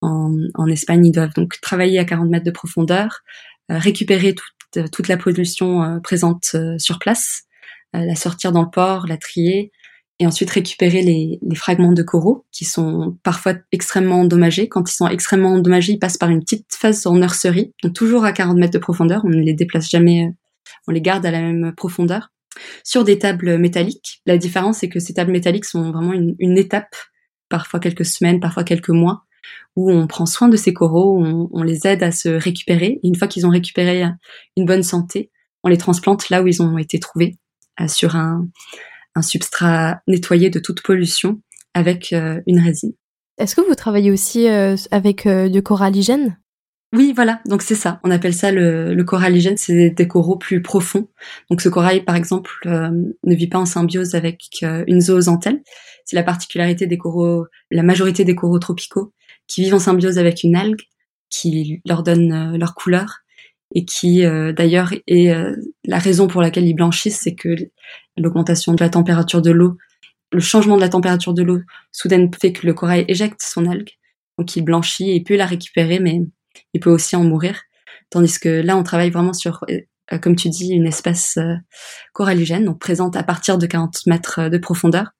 [0.02, 3.20] En, en, Espagne, ils doivent donc travailler à 40 mètres de profondeur,
[3.70, 4.46] récupérer tout,
[4.78, 7.44] euh, toute la pollution euh, présente euh, sur place,
[7.94, 9.74] la sortir dans le port, la trier,
[10.20, 14.70] et ensuite récupérer les, les, fragments de coraux qui sont parfois extrêmement endommagés.
[14.70, 18.24] Quand ils sont extrêmement endommagés, ils passent par une petite phase en nurserie, donc toujours
[18.24, 19.24] à 40 mètres de profondeur.
[19.26, 20.34] On ne les déplace jamais,
[20.88, 22.29] on les garde à la même profondeur.
[22.84, 26.95] Sur des tables métalliques, la différence c'est que ces tables métalliques sont vraiment une, étape,
[27.49, 29.23] parfois quelques semaines, parfois quelques mois,
[29.75, 32.99] où on prend soin de ces coraux, on, les aide à se récupérer.
[33.03, 34.03] Et une fois qu'ils ont récupéré
[34.57, 35.31] une bonne santé,
[35.63, 37.38] on les transplante là où ils ont été trouvés,
[37.79, 38.47] euh, sur un,
[39.21, 41.41] substrat nettoyé de toute pollution
[41.73, 42.93] avec euh, une résine.
[43.38, 46.38] Est-ce que vous travaillez aussi euh, avec du coralligène
[46.93, 47.41] oui, voilà.
[47.45, 47.99] Donc c'est ça.
[48.04, 49.58] On appelle ça le, le coralligène.
[49.58, 51.08] C'est des coraux plus profonds.
[51.49, 55.62] Donc ce corail, par exemple, ne vit pas en symbiose avec une zoozanthelle.
[56.04, 57.45] C'est la particularité des coraux.
[57.69, 59.13] La majorité des coraux tropicaux
[59.47, 60.82] qui vivent en symbiose avec une algue
[61.32, 63.21] qui leur donne euh, leur couleur
[63.73, 67.56] et qui euh, d'ailleurs est euh, la raison pour laquelle ils blanchissent, c'est que
[68.17, 69.77] l'augmentation de la température de l'eau,
[70.32, 73.91] le changement de la température de l'eau soudaine fait que le corail éjecte son algue,
[74.38, 76.21] donc il blanchit et peut la récupérer, mais
[76.74, 77.62] il peut aussi en mourir.
[78.10, 79.64] Tandis que là, on travaille vraiment sur,
[80.22, 81.40] comme tu dis, une espèce
[82.14, 85.12] coralligène, donc présente à partir de 40 mètres de profondeur,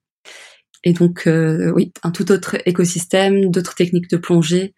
[0.84, 4.74] et donc, euh, oui, un tout autre écosystème, d'autres techniques de plongée.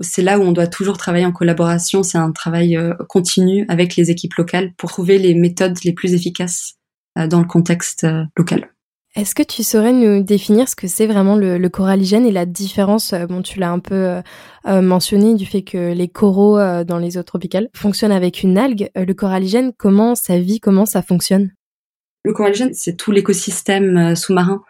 [0.00, 2.02] C'est là où on doit toujours travailler en collaboration.
[2.02, 6.14] C'est un travail euh, continu avec les équipes locales pour trouver les méthodes les plus
[6.14, 6.74] efficaces
[7.16, 8.70] dans le contexte local.
[9.18, 12.46] Est-ce que tu saurais nous définir ce que c'est vraiment le, le, coralligène et la
[12.46, 14.22] différence Bon, tu l'as un peu
[14.64, 18.90] mentionné du fait que les coraux dans les eaux tropicales fonctionnent avec une algue.
[18.94, 21.50] le coralligène, comment ça vit Comment ça fonctionne?
[22.22, 24.62] Le coralligène, c'est tout l'écosystème sous-marin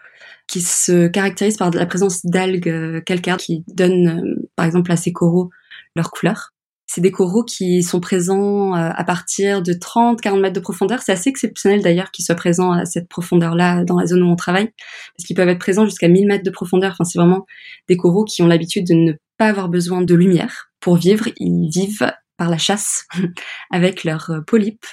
[0.46, 5.50] qui se caractérise par la présence d'algues calcaires qui donnent, par exemple, à ces coraux
[5.94, 6.54] leur couleur.
[6.90, 11.02] C'est des coraux qui sont présents euh, à partir de 30-40 mètres de profondeur.
[11.02, 14.36] C'est assez exceptionnel d'ailleurs qu'ils soient présents à cette profondeur-là dans la zone où on
[14.36, 14.70] travaille,
[15.14, 16.92] parce qu'ils peuvent être présents jusqu'à 1000 mètres de profondeur.
[16.92, 17.44] Enfin, c'est vraiment
[17.88, 21.28] des coraux qui ont l'habitude de ne pas avoir besoin de lumière pour vivre.
[21.36, 23.04] Ils vivent par la chasse
[23.70, 24.86] avec leurs euh, polypes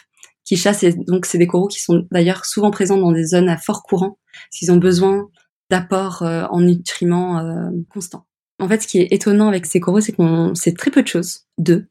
[0.44, 0.84] qui chassent.
[0.84, 3.84] Et donc, c'est des coraux qui sont d'ailleurs souvent présents dans des zones à fort
[3.84, 4.20] courant,
[4.52, 5.30] s'ils ont besoin
[5.70, 8.26] d'apports euh, en nutriments constants.
[8.60, 11.08] En fait, ce qui est étonnant avec ces coraux, c'est qu'on sait très peu de
[11.08, 11.88] choses d'eux.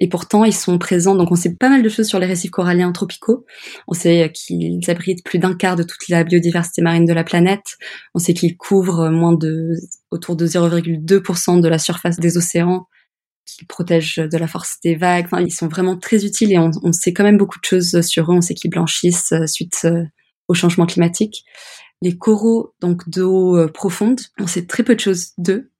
[0.00, 1.16] Et pourtant, ils sont présents.
[1.16, 3.44] Donc, on sait pas mal de choses sur les récifs coralliens tropicaux.
[3.88, 7.76] On sait qu'ils abritent plus d'un quart de toute la biodiversité marine de la planète.
[8.14, 9.72] On sait qu'ils couvrent moins de,
[10.10, 12.86] autour de 0,2% de la surface des océans,
[13.44, 15.26] qu'ils protègent de la force des vagues.
[15.26, 18.30] Enfin, ils sont vraiment très utiles et on, sait quand même beaucoup de choses sur
[18.30, 18.36] eux.
[18.36, 20.04] On sait qu'ils blanchissent euh, suite euh,
[20.46, 21.44] au changement climatique.
[22.00, 25.70] Les coraux, donc d'eau euh, profonde, on sait très peu de choses d'eux.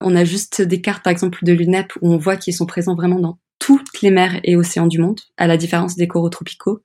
[0.00, 2.94] On a juste des cartes, par exemple, de l'UNEP où on voit qu'ils sont présents
[2.94, 6.82] vraiment dans toutes les mers et océans du monde, à la différence des coraux tropicaux,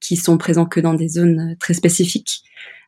[0.00, 2.42] qui sont présents que dans des zones euh, très spécifiques.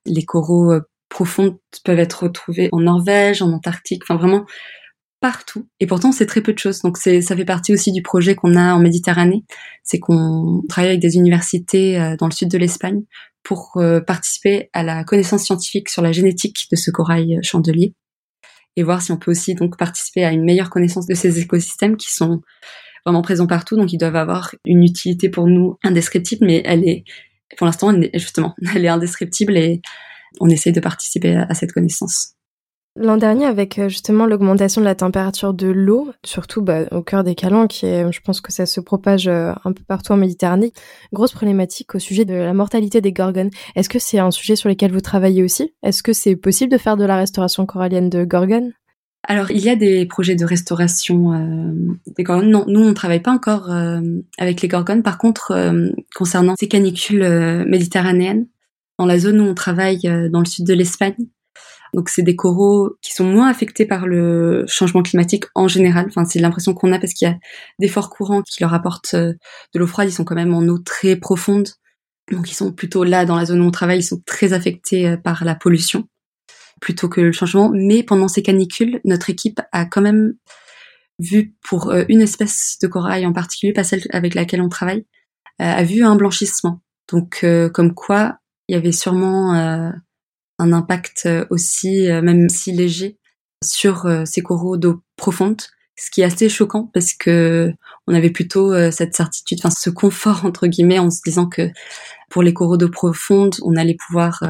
[0.06, 4.44] Les coraux euh, profonds peuvent être retrouvés en Norvège, en Antarctique, enfin vraiment
[5.20, 5.68] partout.
[5.78, 6.80] Et pourtant, c'est très peu de choses.
[6.82, 9.44] Donc, ça fait partie aussi du projet qu'on a en Méditerranée.
[9.82, 13.02] C'est qu'on travaille avec des universités dans le sud de l'Espagne
[13.42, 17.94] pour euh, participer à la connaissance scientifique sur la génétique de ce corail euh, chandelier
[18.76, 21.96] et voir si on peut aussi donc participer à une meilleure connaissance de ces écosystèmes
[21.96, 22.40] qui sont
[23.04, 27.04] vraiment présents partout, donc ils doivent avoir une utilité pour nous indescriptible, mais elle est,
[27.56, 29.80] pour l'instant, justement, elle est indescriptible et
[30.40, 32.37] on essaye de participer à cette connaissance.
[33.00, 37.22] L'an dernier, avec euh, justement l'augmentation de la température de l'eau, surtout bah, au cœur
[37.22, 40.72] des calanques, je pense que ça se propage euh, un peu partout en Méditerranée,
[41.12, 43.50] grosse problématique au sujet de la mortalité des gorgones.
[43.76, 45.72] Est-ce que c'est un sujet sur lequel vous travaillez aussi?
[45.84, 48.72] Est-ce que c'est possible de faire de la restauration corallienne de gorgones?
[49.28, 51.72] Alors, il y a des projets de restauration euh,
[52.16, 52.50] des gorgones.
[52.50, 53.70] Non, nous, on ne travaille pas encore
[54.38, 55.04] avec les gorgones.
[55.04, 55.52] Par contre,
[56.16, 58.48] concernant ces canicules méditerranéennes,
[58.98, 61.14] dans la zone où on travaille dans le sud de l'Espagne,
[61.94, 66.06] donc c'est des coraux qui sont moins affectés par le changement climatique en général.
[66.08, 67.38] Enfin, c'est l'impression qu'on a parce qu'il y a
[67.78, 69.32] des forts courants qui leur apportent euh,
[69.74, 70.08] de l'eau froide.
[70.08, 71.68] Ils sont quand même en eau très profonde.
[72.30, 74.00] Donc ils sont plutôt là dans la zone où on travaille.
[74.00, 76.08] Ils sont très affectés euh, par la pollution
[76.80, 77.70] plutôt que le changement.
[77.72, 80.34] Mais pendant ces canicules, notre équipe a quand même
[81.18, 85.04] vu pour euh, une espèce de corail en particulier, pas celle avec laquelle on travaille,
[85.60, 86.82] a vu un blanchissement.
[87.10, 89.92] Donc comme quoi il y avait sûrement
[90.58, 93.18] un impact euh, aussi, euh, même si léger,
[93.64, 95.60] sur euh, ces coraux d'eau profonde,
[95.96, 97.72] ce qui est assez choquant parce que
[98.06, 101.70] on avait plutôt cette certitude, enfin ce confort entre guillemets, en se disant que
[102.30, 104.44] pour les coraux d'eau profonde, on allait pouvoir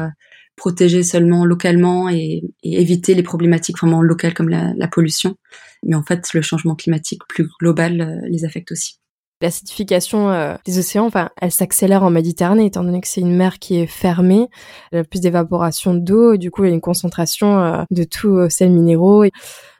[0.55, 5.37] protéger seulement localement et, éviter les problématiques vraiment locales comme la, la, pollution.
[5.83, 8.98] Mais en fait, le changement climatique plus global les affecte aussi.
[9.41, 13.57] L'acidification euh, des océans, enfin, elle s'accélère en Méditerranée étant donné que c'est une mer
[13.59, 14.49] qui est fermée,
[14.91, 18.37] y a plus d'évaporation d'eau, du coup il y a une concentration euh, de tous
[18.37, 19.23] euh, ces minéraux.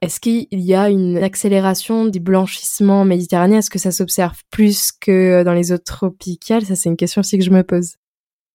[0.01, 3.59] Est-ce qu'il y a une accélération des blanchissements méditerranéens?
[3.59, 6.63] Est-ce que ça s'observe plus que dans les eaux tropicales?
[6.63, 7.95] Ça c'est une question aussi que je me pose.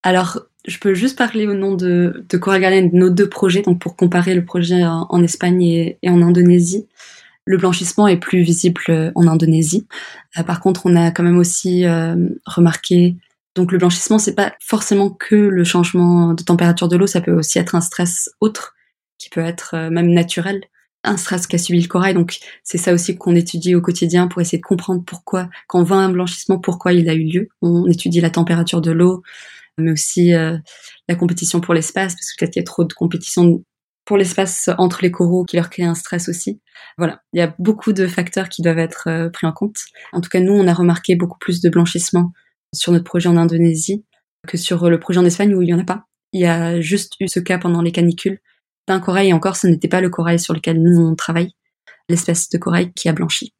[0.01, 3.95] Alors, je peux juste parler au nom de, de de nos deux projets, donc pour
[3.95, 6.87] comparer le projet en, Espagne et en Indonésie.
[7.45, 9.87] Le blanchissement est plus visible euh, en Indonésie.
[10.37, 13.15] Euh, par contre, on a quand même aussi euh, remarqué
[13.55, 17.31] donc le blanchissement, c'est pas forcément que le changement de température de l'eau, ça peut
[17.31, 18.73] aussi être un stress autre
[19.17, 20.59] qui peut être même naturel,
[21.05, 22.13] un stress qu'a subi le corail.
[22.13, 25.83] Donc c'est ça aussi qu'on étudie au quotidien pour essayer de comprendre pourquoi, quand on
[25.83, 27.47] voit un blanchissement, pourquoi il a eu lieu.
[27.61, 29.23] On étudie la température de l'eau,
[29.77, 33.63] mais aussi la compétition pour l'espace, parce que peut-être qu'il y a trop de compétition
[34.05, 36.61] pour l'espace entre les coraux qui leur crée un stress aussi.
[36.97, 39.77] Voilà, il y a beaucoup de facteurs qui doivent être euh, pris en compte.
[40.13, 42.31] En tout cas, nous, on a remarqué beaucoup plus de blanchissement
[42.73, 44.05] sur notre projet en Indonésie
[44.47, 46.05] que sur le projet en Espagne où il y en a pas.
[46.33, 48.39] Il y a juste eu ce cas pendant les canicules
[48.87, 51.53] d'un corail et encore, ce n'était pas le corail sur lequel nous on travaille,
[52.09, 53.53] l'espèce de corail qui a blanchi.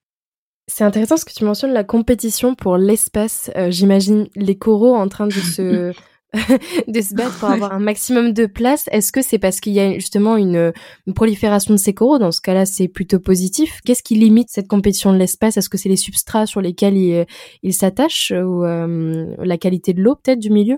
[0.68, 3.52] C'est intéressant ce que tu mentionnes, la compétition pour l'espèce.
[3.56, 5.94] Euh, j'imagine les coraux en train de se
[6.88, 8.86] de se battre pour avoir un maximum de place.
[8.92, 10.74] Est-ce que c'est parce qu'il y a justement une,
[11.16, 13.80] prolifération de ces coraux Dans ce cas-là, c'est plutôt positif.
[13.86, 15.58] Qu'est-ce qui limite cette compétition de l'espace?
[15.58, 17.26] Est-ce que c'est les substrats sur lesquels ils
[17.64, 20.78] il s'attachent ou euh, la qualité de l'eau peut-être du milieu?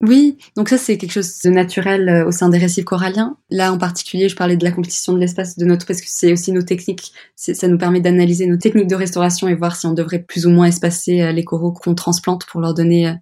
[0.00, 3.36] Oui, donc ça c'est quelque chose de naturel euh, au sein des récifs coralliens.
[3.50, 6.32] Là en particulier, je parlais de la compétition de l'espace de notre parce que c'est
[6.32, 7.12] aussi nos techniques.
[7.34, 10.50] Ça nous permet d'analyser nos techniques de restauration et voir si on devrait plus ou
[10.50, 13.14] moins espacer euh, les coraux qu'on transplante pour leur donner euh,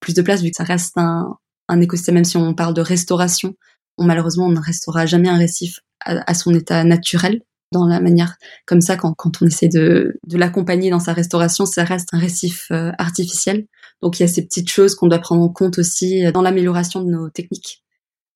[0.00, 1.36] plus de place vu que ça reste un,
[1.68, 2.16] un écosystème.
[2.16, 3.54] Même si on parle de restauration,
[3.98, 8.36] on, malheureusement on ne restaurera jamais un récif à, son état naturel dans la manière
[8.66, 12.18] comme ça quand, quand on essaie de, de l'accompagner dans sa restauration, ça reste un
[12.18, 13.66] récif artificiel.
[14.02, 16.42] Donc il y a ces petites choses qu'on doit prendre en compte aussi euh, dans
[16.42, 17.82] l'amélioration de nos techniques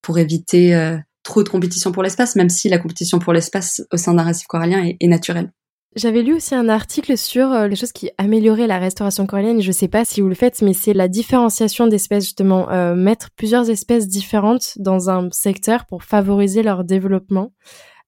[0.03, 3.97] pour éviter euh, trop de compétition pour l'espace, même si la compétition pour l'espace au
[3.97, 5.51] sein d'un récif corallien est, naturelle.
[5.97, 9.61] J'avais lu aussi un article sur euh, les choses qui amélioraient la restauration corallienne.
[9.61, 13.31] Je ne sais pas si vous le faites, mais c'est la différenciation d'espèces justement, mettre
[13.37, 17.53] plusieurs espèces différentes dans un secteur pour favoriser leur développement.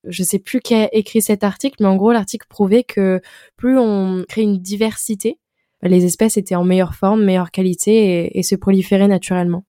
[0.05, 3.21] Je ne sais plus qui a écrit cet article, mais en gros l'article prouvait que
[3.57, 5.39] plus on crée une diversité,
[5.83, 9.65] les espèces étaient en meilleure forme, meilleure qualité et, se proliféraient naturellement.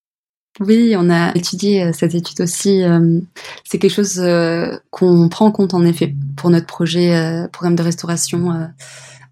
[0.59, 2.81] Oui, on a étudié euh, cette étude aussi.
[2.81, 3.19] Euh,
[3.63, 7.83] c'est quelque chose euh, qu'on prend en compte en effet pour notre projet programme de
[7.83, 8.69] restauration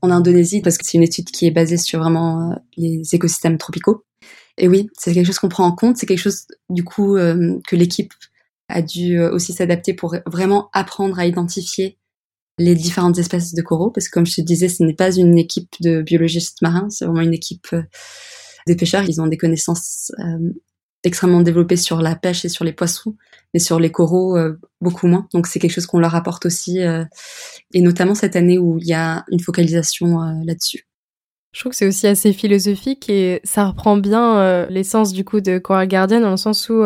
[0.02, 4.04] en Indonésie parce que c'est une étude qui est basée sur vraiment les écosystèmes tropicaux.
[4.58, 5.98] Et oui, c'est quelque chose qu'on prend en compte.
[5.98, 8.14] C'est quelque chose du coup que l'équipe
[8.70, 11.98] a dû aussi s'adapter pour vraiment apprendre à identifier
[12.58, 15.38] les différentes espèces de coraux, parce que comme je te disais, ce n'est pas une
[15.38, 17.68] équipe de biologistes marins, c'est vraiment une équipe
[18.66, 19.04] des pêcheurs.
[19.08, 20.12] Ils ont des connaissances
[21.06, 23.16] extrêmement développées sur la pêche et sur les poissons,
[23.54, 25.28] mais sur les coraux, euh, beaucoup moins.
[25.34, 28.94] Donc c'est quelque chose qu'on leur apporte aussi, et notamment cette année où il y
[28.94, 30.88] a une focalisation là-dessus.
[31.54, 35.58] Je trouve que c'est aussi assez philosophique et ça reprend bien l'essence du coup de
[35.58, 36.84] Coral Guardian dans le sens où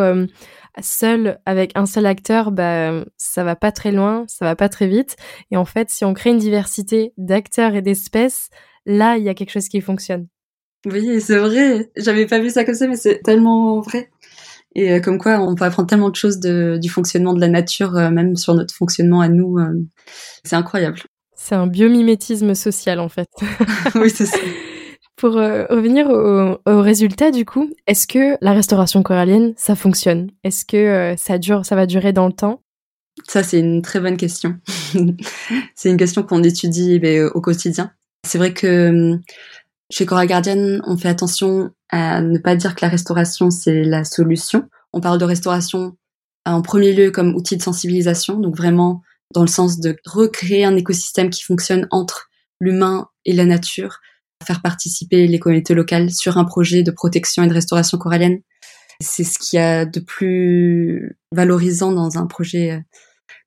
[0.82, 4.88] seul avec un seul acteur, bah ça va pas très loin, ça va pas très
[4.88, 5.15] vite.
[5.51, 8.49] Et en fait, si on crée une diversité d'acteurs et d'espèces,
[8.86, 10.27] là, il y a quelque chose qui fonctionne.
[10.86, 11.89] Oui, c'est vrai.
[11.98, 14.10] J'avais pas vu ça comme ça, mais c'est tellement vrai.
[14.76, 17.96] Et euh, comme quoi, on peut apprendre tellement de choses du fonctionnement de la nature,
[17.98, 19.58] euh, même sur notre fonctionnement à nous.
[19.58, 19.74] Euh,
[20.44, 21.02] c'est incroyable.
[21.36, 23.30] C'est un biomimétisme social, en fait.
[23.96, 24.38] oui, c'est ça.
[25.15, 30.32] Pour revenir au, résultat du coup, est-ce que la restauration corallienne, ça fonctionne?
[30.46, 32.62] Est-ce que ça dure, ça va durer dans le temps?
[33.28, 34.56] Ça, c'est une très bonne question.
[35.76, 37.92] c'est une question qu'on étudie ben, au quotidien.
[38.26, 39.22] C'est vrai que hum,
[39.91, 44.04] chez Coral Guardian, on fait attention à ne pas dire que la restauration, c'est la
[44.04, 44.69] solution.
[44.93, 45.97] On parle de restauration
[46.45, 49.02] en premier lieu comme outil de sensibilisation, donc vraiment
[49.34, 53.99] dans le sens de recréer un écosystème qui fonctionne entre l'humain et la nature,
[54.45, 58.39] faire participer les communautés locales sur un projet de protection et de restauration corallienne.
[59.02, 62.80] C'est ce qu'il y a de plus valorisant dans un projet euh,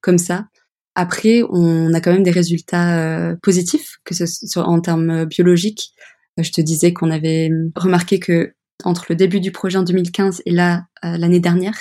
[0.00, 0.46] comme ça.
[0.94, 5.94] Après, on a quand même des résultats euh, positifs, que ce soit en termes biologiques.
[6.38, 10.50] Je te disais qu'on avait remarqué que entre le début du projet en 2015 et
[10.50, 11.78] là, euh, l'année dernière,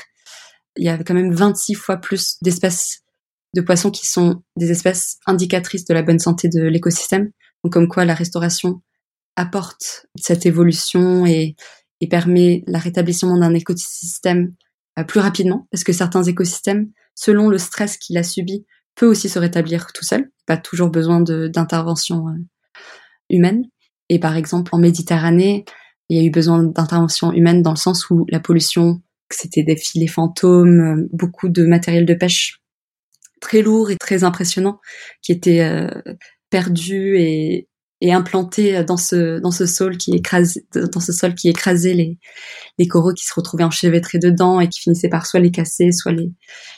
[0.77, 3.01] il y avait quand même 26 fois plus d'espèces
[3.55, 7.31] de poissons qui sont des espèces indicatrices de la bonne santé de l'écosystème.
[7.63, 8.81] Donc comme quoi la restauration
[9.35, 11.55] apporte cette évolution et,
[12.09, 14.55] permet le rétablissement d'un écosystème
[14.97, 19.29] euh, plus rapidement, parce que certains écosystèmes, selon le stress qu'il a subi, peut aussi
[19.29, 22.37] se rétablir tout seul, pas toujours besoin d'intervention euh,
[23.29, 23.65] humaine.
[24.11, 25.63] Et par exemple, en Méditerranée,
[26.09, 29.77] il y a eu besoin d'intervention humaine dans le sens où la pollution, c'était des
[29.77, 32.59] filets fantômes, euh, beaucoup de matériel de pêche
[33.39, 34.81] très lourd et très impressionnant
[35.21, 35.87] qui était
[36.49, 37.69] perdu et,
[38.01, 42.19] et implanté dans ce dans ce sol qui écrasait dans ce sol qui écrasait les
[42.77, 46.11] les coraux qui se retrouvaient enchevêtrés dedans et qui finissaient par soit les casser soit
[46.11, 46.31] les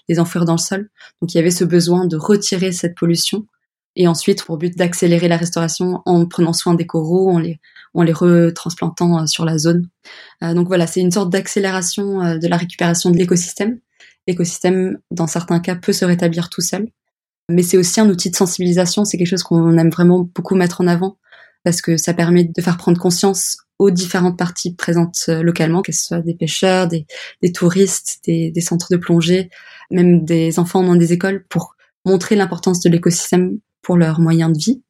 [0.08, 0.90] les enfouir dans le sol.
[1.22, 3.48] Donc il y avait ce besoin de retirer cette pollution
[3.96, 7.60] et ensuite pour but d'accélérer la restauration en prenant soin des coraux en les
[7.94, 9.88] en les retransplantant euh, sur la zone.
[10.44, 13.80] Euh, donc voilà c'est une sorte d'accélération euh, de la récupération de l'écosystème.
[14.28, 16.88] L'écosystème dans certains cas peut se rétablir tout seul.
[17.50, 20.80] Mais c'est aussi un outil de sensibilisation, c'est quelque chose qu'on aime vraiment beaucoup mettre
[20.82, 21.18] en avant
[21.66, 26.04] parce que ça permet de faire prendre conscience aux différentes parties présentes localement, que ce
[26.04, 27.06] soit des pêcheurs, des,
[27.54, 29.50] touristes, des, centres de plongée,
[29.92, 31.76] même des enfants dans des écoles, pour
[32.06, 34.82] montrer l'importance de l'écosystème pour leurs moyens de vie,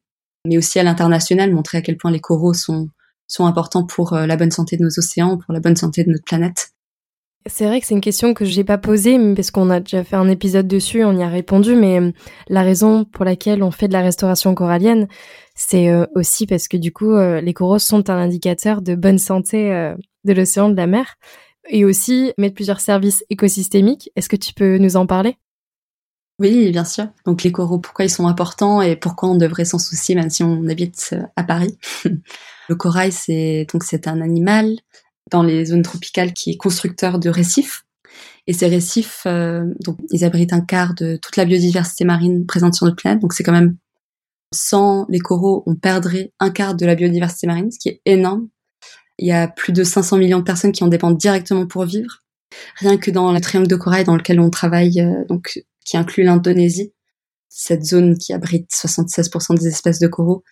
[0.46, 2.88] mais aussi à l'international, montrer à quel point les coraux sont,
[3.26, 6.10] sont importants pour euh, la bonne santé de nos océans, pour la bonne santé de
[6.10, 6.70] notre planète.
[7.46, 10.16] C'est vrai que c'est une question que j'ai pas posée parce qu'on a déjà fait
[10.16, 12.10] un épisode dessus, on y a répondu, mais euh,
[12.48, 15.08] la raison pour laquelle on fait de la restauration corallienne,
[15.54, 19.94] c'est euh, aussi parce que du coup, les coraux sont un indicateur de bonne santé
[20.24, 21.16] de l'océan, de la mer,
[21.68, 24.10] et aussi mettre plusieurs services écosystémiques.
[24.16, 25.36] Est-ce que tu peux nous en parler?
[26.40, 27.06] Oui, bien sûr.
[27.26, 30.42] Donc les coraux, pourquoi ils sont importants et pourquoi on devrait s'en soucier même si
[30.42, 31.78] on habite à Paris?
[32.68, 34.76] Le corail, c'est donc c'est un animal
[35.30, 37.84] dans les zones tropicales qui est constructeur de récifs.
[38.46, 42.74] Et ces récifs, euh, donc, ils abritent un quart de toute la biodiversité marine présente
[42.74, 43.20] sur notre planète.
[43.20, 43.76] Donc c'est quand même,
[44.52, 48.48] sans les coraux, on perdrait un quart de la biodiversité marine, ce qui est énorme.
[49.18, 52.22] Il y a plus de 500 millions de personnes qui en dépendent directement pour vivre.
[52.76, 56.24] Rien que dans le triangle de corail dans lequel on travaille, euh, donc qui inclut
[56.24, 56.92] l'Indonésie,
[57.48, 60.42] cette zone qui abrite 76% des espèces de coraux,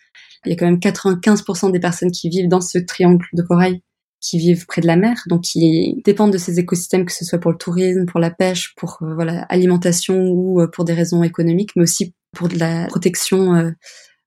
[0.45, 3.81] il y a quand même 95% des personnes qui vivent dans ce triangle de corail
[4.23, 7.39] qui vivent près de la mer, donc qui dépendent de ces écosystèmes, que ce soit
[7.39, 11.23] pour le tourisme, pour la pêche, pour euh, voilà alimentation ou euh, pour des raisons
[11.23, 13.71] économiques, mais aussi pour de la protection euh,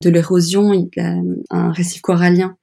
[0.02, 0.70] de l'érosion.
[1.50, 2.59] Un récif corallien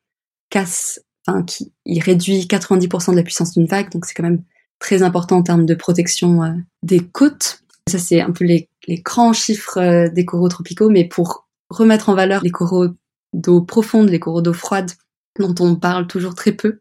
[0.52, 4.44] casse, enfin qui il réduit 90% de la puissance d'une vague, donc c'est quand même
[4.78, 6.42] très important en termes de protection
[6.84, 7.63] des côtes.
[7.90, 12.16] Ça c'est un peu les, les grands chiffres des coraux tropicaux, mais pour remettre en
[12.16, 12.88] valeur les coraux
[13.34, 14.92] d'eau profonde, les coraux d'eau froide,
[15.40, 16.80] dont on parle toujours très peu,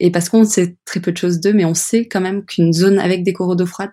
[0.00, 2.72] et parce qu'on sait très peu de choses d'eux, mais on sait quand même qu'une
[2.72, 3.90] zone avec des coraux d'eau froide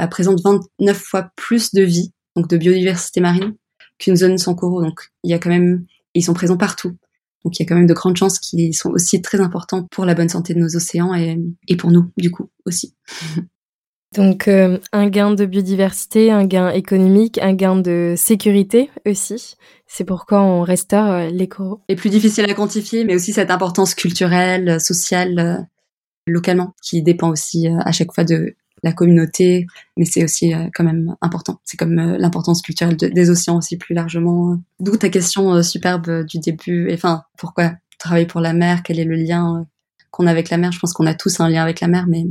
[0.00, 3.54] euh, présente 29 fois plus de vie, donc de biodiversité marine,
[3.98, 4.82] qu'une zone sans coraux.
[4.82, 6.96] Donc il y a quand même, ils sont présents partout.
[7.44, 10.04] Donc il y a quand même de grandes chances qu'ils sont aussi très importants pour
[10.04, 12.94] la bonne santé de nos océans et, et pour nous, du coup, aussi.
[14.14, 19.56] Donc euh, un gain de biodiversité, un gain économique, un gain de sécurité aussi.
[19.86, 21.80] C'est pourquoi on restaure euh, les coraux.
[21.88, 25.62] Et plus difficile à quantifier, mais aussi cette importance culturelle, sociale, euh,
[26.26, 31.16] localement, qui dépend aussi à chaque fois de la communauté, mais c'est aussi quand même
[31.20, 31.60] important.
[31.64, 34.60] C'est comme l'importance culturelle des océans aussi plus largement.
[34.80, 36.92] D'où ta question superbe du début.
[36.92, 38.82] Enfin, pourquoi travailler pour la mer?
[38.82, 39.66] Quel est le lien
[40.10, 40.72] qu'on a avec la mer?
[40.72, 42.26] Je pense qu'on a tous un lien avec la mer, mais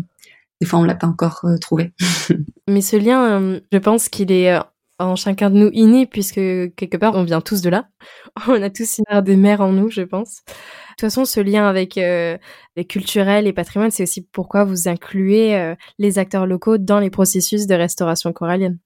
[0.62, 1.94] des fois on l'a pas encore euh, trouvé.
[2.68, 4.62] Mais ce lien, euh, je pense qu'il est euh,
[5.00, 7.90] en chacun de nous inné puisque quelque part on vient tous de là.
[8.48, 10.42] On a tous une art des mers en nous, je pense.
[10.46, 10.54] De
[10.92, 16.20] toute façon, ce lien avec les culturels et patrimoine, c'est aussi pourquoi vous incluez les
[16.20, 18.78] acteurs locaux dans les processus de restauration corallienne.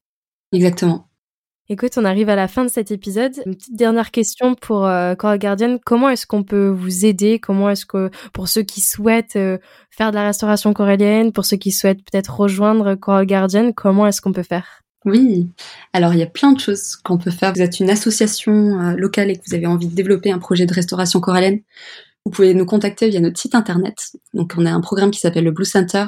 [0.52, 1.09] Exactement.
[1.72, 3.32] Écoute, on arrive à la fin de cet épisode.
[3.46, 5.78] Une petite dernière question pour euh, Coral Guardian.
[5.86, 7.38] Comment est-ce qu'on peut vous aider?
[7.38, 9.60] Comment est-ce que, pour ceux qui souhaitent euh,
[9.92, 14.20] faire de la restauration corallienne, pour ceux qui souhaitent peut-être rejoindre Coral Guardian, comment est-ce
[14.20, 14.82] qu'on peut faire?
[15.06, 15.48] Oui,
[15.94, 17.54] alors il y a plein de choses qu'on peut faire.
[17.54, 20.66] Vous êtes une association euh, locale et que vous avez envie de développer un projet
[20.66, 21.60] de restauration corallienne.
[22.30, 23.96] Vous pouvez nous contacter via notre site internet.
[24.36, 26.06] Donc on a un programme qui s'appelle le Blue Center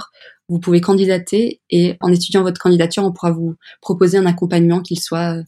[0.52, 5.00] vous pouvez candidater et en étudiant votre candidature, on pourra vous proposer un accompagnement qu'il
[5.00, 5.44] soit euh,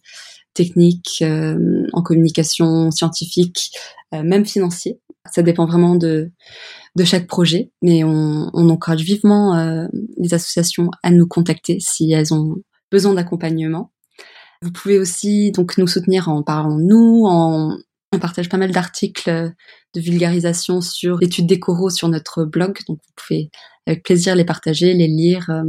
[0.53, 3.71] technique, euh, en communication scientifique,
[4.13, 5.01] euh, même financier.
[5.29, 6.31] Ça dépend vraiment de,
[6.95, 12.55] de chaque projet, mais on, encourage vivement les associations à nous contacter si elles ont
[12.91, 13.91] besoin d'accompagnement.
[14.61, 17.77] Vous pouvez aussi donc nous soutenir en parlant de nous, en
[18.13, 19.51] on partage pas mal d'articles
[19.93, 23.49] de vulgarisation sur l'étude des coraux sur notre blog, donc vous pouvez
[23.87, 25.49] avec plaisir les partager, les lire.
[25.49, 25.63] Euh,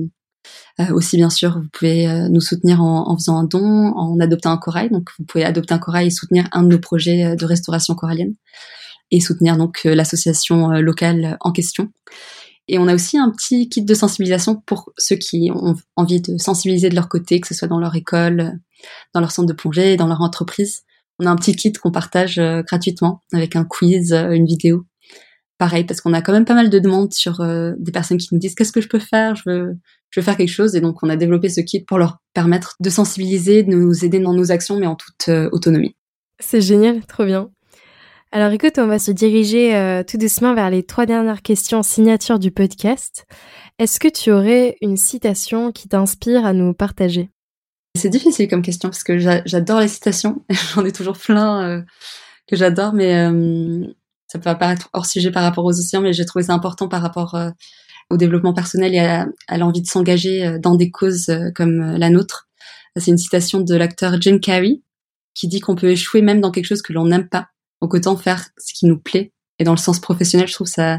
[0.80, 4.50] euh, aussi, bien sûr, vous pouvez euh, nous soutenir en, faisant un don, en adoptant
[4.50, 4.90] un corail.
[4.90, 8.34] Donc, vous pouvez adopter un corail et soutenir un de nos projets de restauration corallienne
[9.10, 11.90] et soutenir donc l'association locale en question.
[12.66, 16.38] Et on a aussi un petit kit de sensibilisation pour ceux qui ont envie de
[16.38, 18.58] sensibiliser de leur côté, que ce soit dans leur école,
[19.12, 20.82] dans leur centre de plongée, dans leur entreprise.
[21.18, 24.86] On a un petit kit qu'on partage gratuitement avec un quiz, une vidéo
[25.58, 28.28] pareil parce qu'on a quand même pas mal de demandes sur euh, des personnes qui
[28.32, 29.76] nous disent qu'est-ce que je peux faire, je veux,
[30.22, 33.64] faire quelque chose et donc on a développé ce kit pour leur permettre de sensibiliser,
[33.64, 35.96] de nous aider dans nos actions mais en toute euh, autonomie.
[36.38, 37.50] C'est génial, trop bien.
[38.30, 42.38] Alors écoute, on va se diriger euh, tout doucement vers les trois dernières questions signature
[42.38, 43.26] du podcast.
[43.78, 47.30] Est-ce que tu aurais une citation qui t'inspire à nous partager?
[47.96, 51.84] C'est difficile comme question parce que j'adore les citations, j'en ai toujours plein
[52.46, 53.28] que j'adore mais
[54.34, 57.02] ça peut apparaître hors sujet par rapport aux océans, mais j'ai trouvé ça important par
[57.02, 57.50] rapport euh,
[58.10, 62.10] au développement personnel et à, l'envie de s'engager euh, dans des causes euh, comme la
[62.10, 62.48] nôtre.
[62.96, 64.82] C'est une citation de l'acteur Jim Carrey
[65.34, 67.46] qui dit qu'on peut échouer même dans quelque chose que l'on n'aime pas.
[67.80, 69.32] Donc autant faire ce qui nous plaît.
[69.60, 70.98] Et dans le sens professionnel, je trouve ça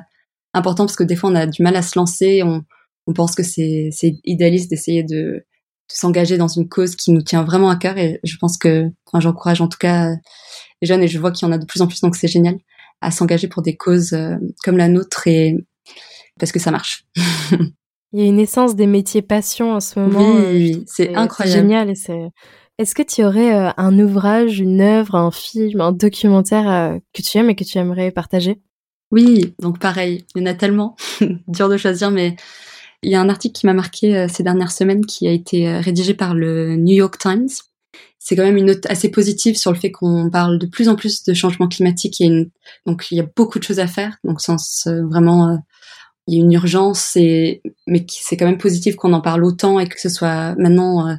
[0.53, 3.43] important parce que des fois on a du mal à se lancer, on pense que
[3.43, 3.91] c'est
[4.23, 5.45] idéaliste d'essayer de,
[5.89, 8.89] de s'engager dans une cause qui nous tient vraiment à cœur et je pense que
[9.05, 10.09] enfin, j'encourage en tout cas
[10.81, 12.27] les jeunes et je vois qu'il y en a de plus en plus donc c'est
[12.27, 12.57] génial
[13.01, 15.55] à s'engager pour des causes euh, comme la nôtre et
[16.39, 17.05] parce que ça marche.
[18.13, 20.35] Il y a une essence des métiers passion en ce moment.
[20.35, 21.61] Oui, euh, c'est incroyable.
[21.61, 22.29] génial et c'est.
[22.77, 27.37] Est-ce que tu aurais euh, un ouvrage, une œuvre, un film, un documentaire que tu
[27.37, 28.61] aimes et que tu aimerais partager?
[29.11, 30.95] Oui, donc pareil, il y en a tellement,
[31.47, 32.35] dur de choisir, mais
[33.05, 36.13] il y a un article qui m'a marqué ces dernières semaines qui a été rédigé
[36.13, 37.47] par le New York Times
[38.25, 40.95] c'est quand même une note assez positive sur le fait qu'on parle de plus en
[40.95, 42.19] plus de changement climatique.
[42.19, 42.49] Il une,
[42.87, 44.17] donc il y a beaucoup de choses à faire.
[44.23, 45.57] Donc euh, vraiment, euh,
[46.25, 49.79] il y a une urgence, et, mais c'est quand même positif qu'on en parle autant
[49.79, 51.13] et que ce soit maintenant euh,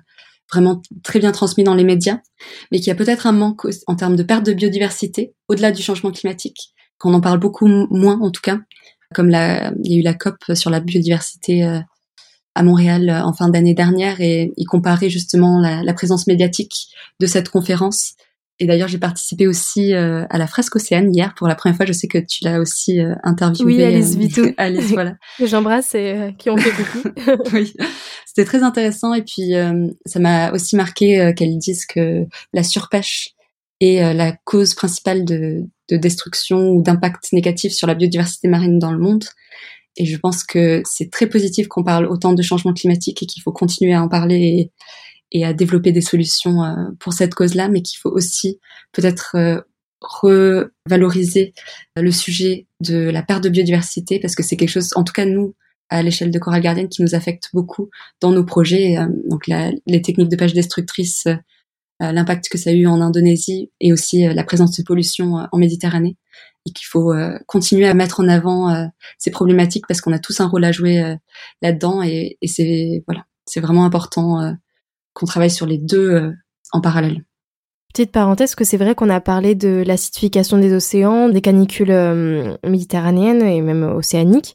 [0.52, 2.18] vraiment très bien transmis dans les médias,
[2.72, 5.82] mais qu'il y a peut-être un manque en termes de perte de biodiversité au-delà du
[5.82, 8.58] changement climatique, qu'on en parle beaucoup moins en tout cas,
[9.14, 11.80] comme la, il y a eu la COP sur la biodiversité euh,
[12.54, 16.88] à Montréal en fin d'année dernière et il comparait justement la, la, présence médiatique
[17.20, 18.14] de cette conférence
[18.58, 21.84] et d'ailleurs, j'ai participé aussi euh, à la fresque océane hier pour la première fois.
[21.84, 23.76] Je sais que tu l'as aussi euh, interviewé.
[23.76, 24.42] Oui, Alice euh, Vito.
[24.56, 25.14] Alice, voilà.
[25.44, 27.42] J'embrasse et qui ont fait beaucoup.
[27.52, 27.74] oui,
[28.24, 29.52] c'était très intéressant et puis
[30.06, 33.30] ça m'a aussi marqué qu'elles disent que la surpêche
[33.80, 38.92] est la cause principale de, de destruction ou d'impact négatif sur la biodiversité marine dans
[38.92, 39.24] le monde.
[39.96, 43.42] Et je pense que c'est très positif qu'on parle autant de changement climatique et qu'il
[43.42, 44.70] faut continuer à en parler
[45.32, 48.58] et, à développer des solutions euh, pour cette cause-là, mais qu'il faut aussi
[48.92, 49.60] peut-être euh,
[50.00, 51.54] revaloriser
[51.96, 55.24] le sujet de la perte de biodiversité parce que c'est quelque chose, en tout cas
[55.24, 55.54] nous,
[55.88, 58.98] à l'échelle de Coral Garden, qui nous affecte beaucoup dans nos projets.
[58.98, 61.26] Euh, donc les techniques de pêche destructrice,
[62.00, 66.16] l'impact que ça a eu en Indonésie et aussi la présence de pollution en Méditerranée.
[66.66, 67.14] Et qu'il faut
[67.46, 71.16] continuer à mettre en avant ces problématiques parce qu'on a tous un rôle à jouer
[71.62, 74.56] là-dedans et, c'est voilà, c'est vraiment important
[75.16, 76.32] qu'on travaille sur les deux euh,
[76.72, 77.24] en parallèle.
[77.92, 82.56] Petite parenthèse, que c'est vrai qu'on a parlé de l'acidification des océans, des canicules euh,
[82.62, 84.54] méditerranéennes et même océaniques,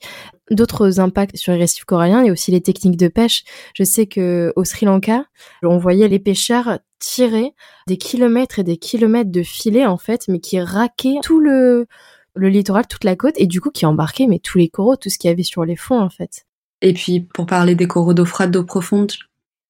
[0.51, 3.43] d'autres impacts sur les récifs coralliens et aussi les techniques de pêche.
[3.73, 5.25] Je sais que au Sri Lanka,
[5.63, 7.53] on voyait les pêcheurs tirer
[7.87, 11.87] des kilomètres et des kilomètres de filets en fait, mais qui raquaient tout le
[12.33, 15.09] le littoral, toute la côte et du coup qui embarquaient mais tous les coraux, tout
[15.09, 16.45] ce qu'il y avait sur les fonds en fait.
[16.81, 19.11] Et puis pour parler des coraux d'eau froide, d'eau profonde,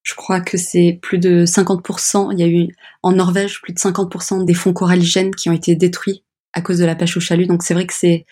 [0.03, 2.31] je crois que c'est plus de 50%.
[2.31, 5.75] Il y a eu en Norvège plus de 50% des fonds coralligènes qui ont été
[5.75, 6.23] détruits
[6.53, 7.47] à cause de la pêche au chalut.
[7.47, 8.25] Donc c'est vrai que c'est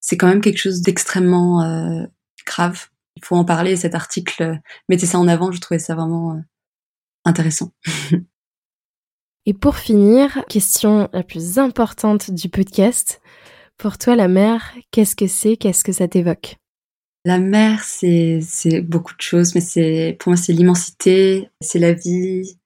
[0.00, 2.04] c'est quand même quelque chose d'extrêmement euh,
[2.46, 2.88] grave.
[3.16, 3.76] Il faut en parler.
[3.76, 4.56] Cet article euh,
[4.88, 5.52] mettait ça en avant.
[5.52, 6.40] Je trouvais ça vraiment euh,
[7.24, 7.72] intéressant.
[9.44, 13.20] Et pour finir, question la plus importante du podcast.
[13.76, 15.56] Pour toi, la mer, qu'est-ce que c'est?
[15.56, 16.58] Qu'est-ce que ça t'évoque?
[17.24, 18.40] La mer, c'est
[18.82, 22.56] beaucoup de choses, mais c'est pour moi c'est l'immensité, c'est la vie,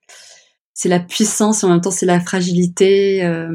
[0.72, 3.48] c'est la puissance et en même temps c'est la fragilité, euh,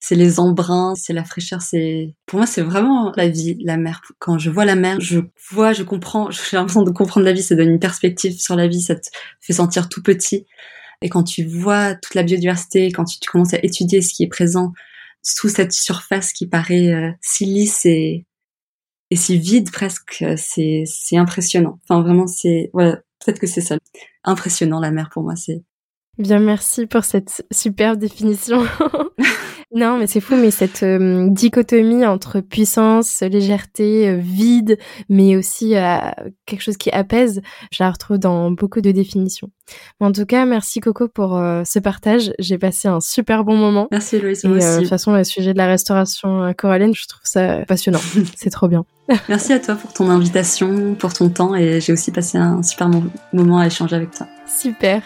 [0.00, 1.62] c'est les embruns, c'est la fraîcheur.
[1.62, 4.02] C'est pour moi c'est vraiment la vie, la mer.
[4.18, 5.20] Quand je vois la mer, je
[5.50, 7.42] vois, je comprends, j'ai l'impression de comprendre la vie.
[7.42, 9.08] Ça donne une perspective sur la vie, ça te
[9.40, 10.46] fait sentir tout petit.
[11.02, 14.28] Et quand tu vois toute la biodiversité, quand tu, commences à étudier ce qui est
[14.28, 14.72] présent
[15.22, 18.26] sous cette surface qui paraît euh, si lisse et
[19.12, 21.80] et si vide presque, c'est c'est impressionnant.
[21.82, 23.76] Enfin vraiment c'est voilà, peut-être que c'est ça.
[24.22, 25.62] Impressionnant la mer pour moi, c'est
[26.18, 28.66] Bien, merci pour cette superbe définition.
[29.72, 35.76] non, mais c'est fou, mais cette euh, dichotomie entre puissance, légèreté, euh, vide, mais aussi
[35.76, 35.98] euh,
[36.44, 37.40] quelque chose qui apaise,
[37.70, 39.48] je la retrouve dans beaucoup de définitions.
[40.00, 42.32] en tout cas, merci Coco pour ce partage.
[42.40, 43.86] J'ai passé un super bon moment.
[43.92, 44.44] Merci Louise.
[44.44, 48.00] Et de toute façon, le sujet de la restauration corallienne, je trouve ça passionnant.
[48.36, 48.84] c'est trop bien.
[49.28, 52.90] merci à toi pour ton invitation, pour ton temps, et j'ai aussi passé un super
[53.32, 54.26] moment à échanger avec toi.
[54.46, 55.02] Super.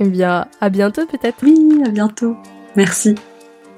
[0.00, 1.38] Eh bien, à bientôt peut-être.
[1.42, 2.36] Oui, à bientôt.
[2.74, 3.14] Merci.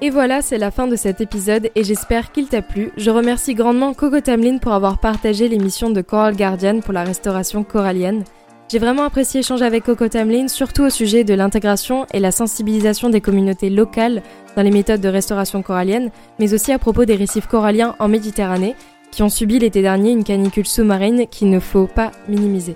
[0.03, 2.91] Et voilà, c'est la fin de cet épisode et j'espère qu'il t'a plu.
[2.97, 7.63] Je remercie grandement Coco Tamlin pour avoir partagé l'émission de Coral Guardian pour la restauration
[7.63, 8.23] corallienne.
[8.67, 13.09] J'ai vraiment apprécié échanger avec Coco Tamlin, surtout au sujet de l'intégration et la sensibilisation
[13.09, 14.23] des communautés locales
[14.55, 18.75] dans les méthodes de restauration corallienne, mais aussi à propos des récifs coralliens en Méditerranée,
[19.11, 22.75] qui ont subi l'été dernier une canicule sous-marine qu'il ne faut pas minimiser.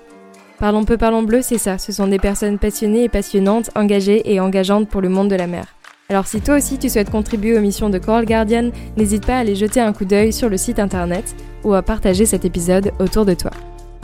[0.60, 1.76] Parlons peu, parlons bleu, c'est ça.
[1.76, 5.48] Ce sont des personnes passionnées et passionnantes, engagées et engageantes pour le monde de la
[5.48, 5.75] mer.
[6.08, 9.38] Alors si toi aussi tu souhaites contribuer aux missions de Coral Guardian, n'hésite pas à
[9.38, 11.34] aller jeter un coup d'œil sur le site internet
[11.64, 13.50] ou à partager cet épisode autour de toi.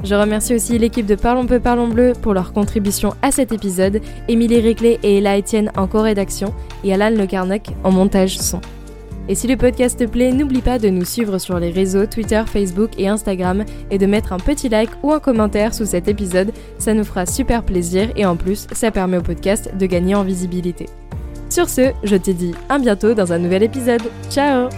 [0.03, 4.01] Je remercie aussi l'équipe de Parlons peu, parlons bleu pour leur contribution à cet épisode,
[4.27, 8.61] Émilie Riclet et Ella Etienne en co-rédaction et Alan Le Carnock en montage son.
[9.29, 12.43] Et si le podcast te plaît, n'oublie pas de nous suivre sur les réseaux Twitter,
[12.47, 16.51] Facebook et Instagram et de mettre un petit like ou un commentaire sous cet épisode,
[16.79, 20.25] ça nous fera super plaisir et en plus, ça permet au podcast de gagner en
[20.25, 20.87] visibilité.
[21.53, 24.01] Sur ce, je te dis à bientôt dans un nouvel épisode.
[24.31, 24.71] Ciao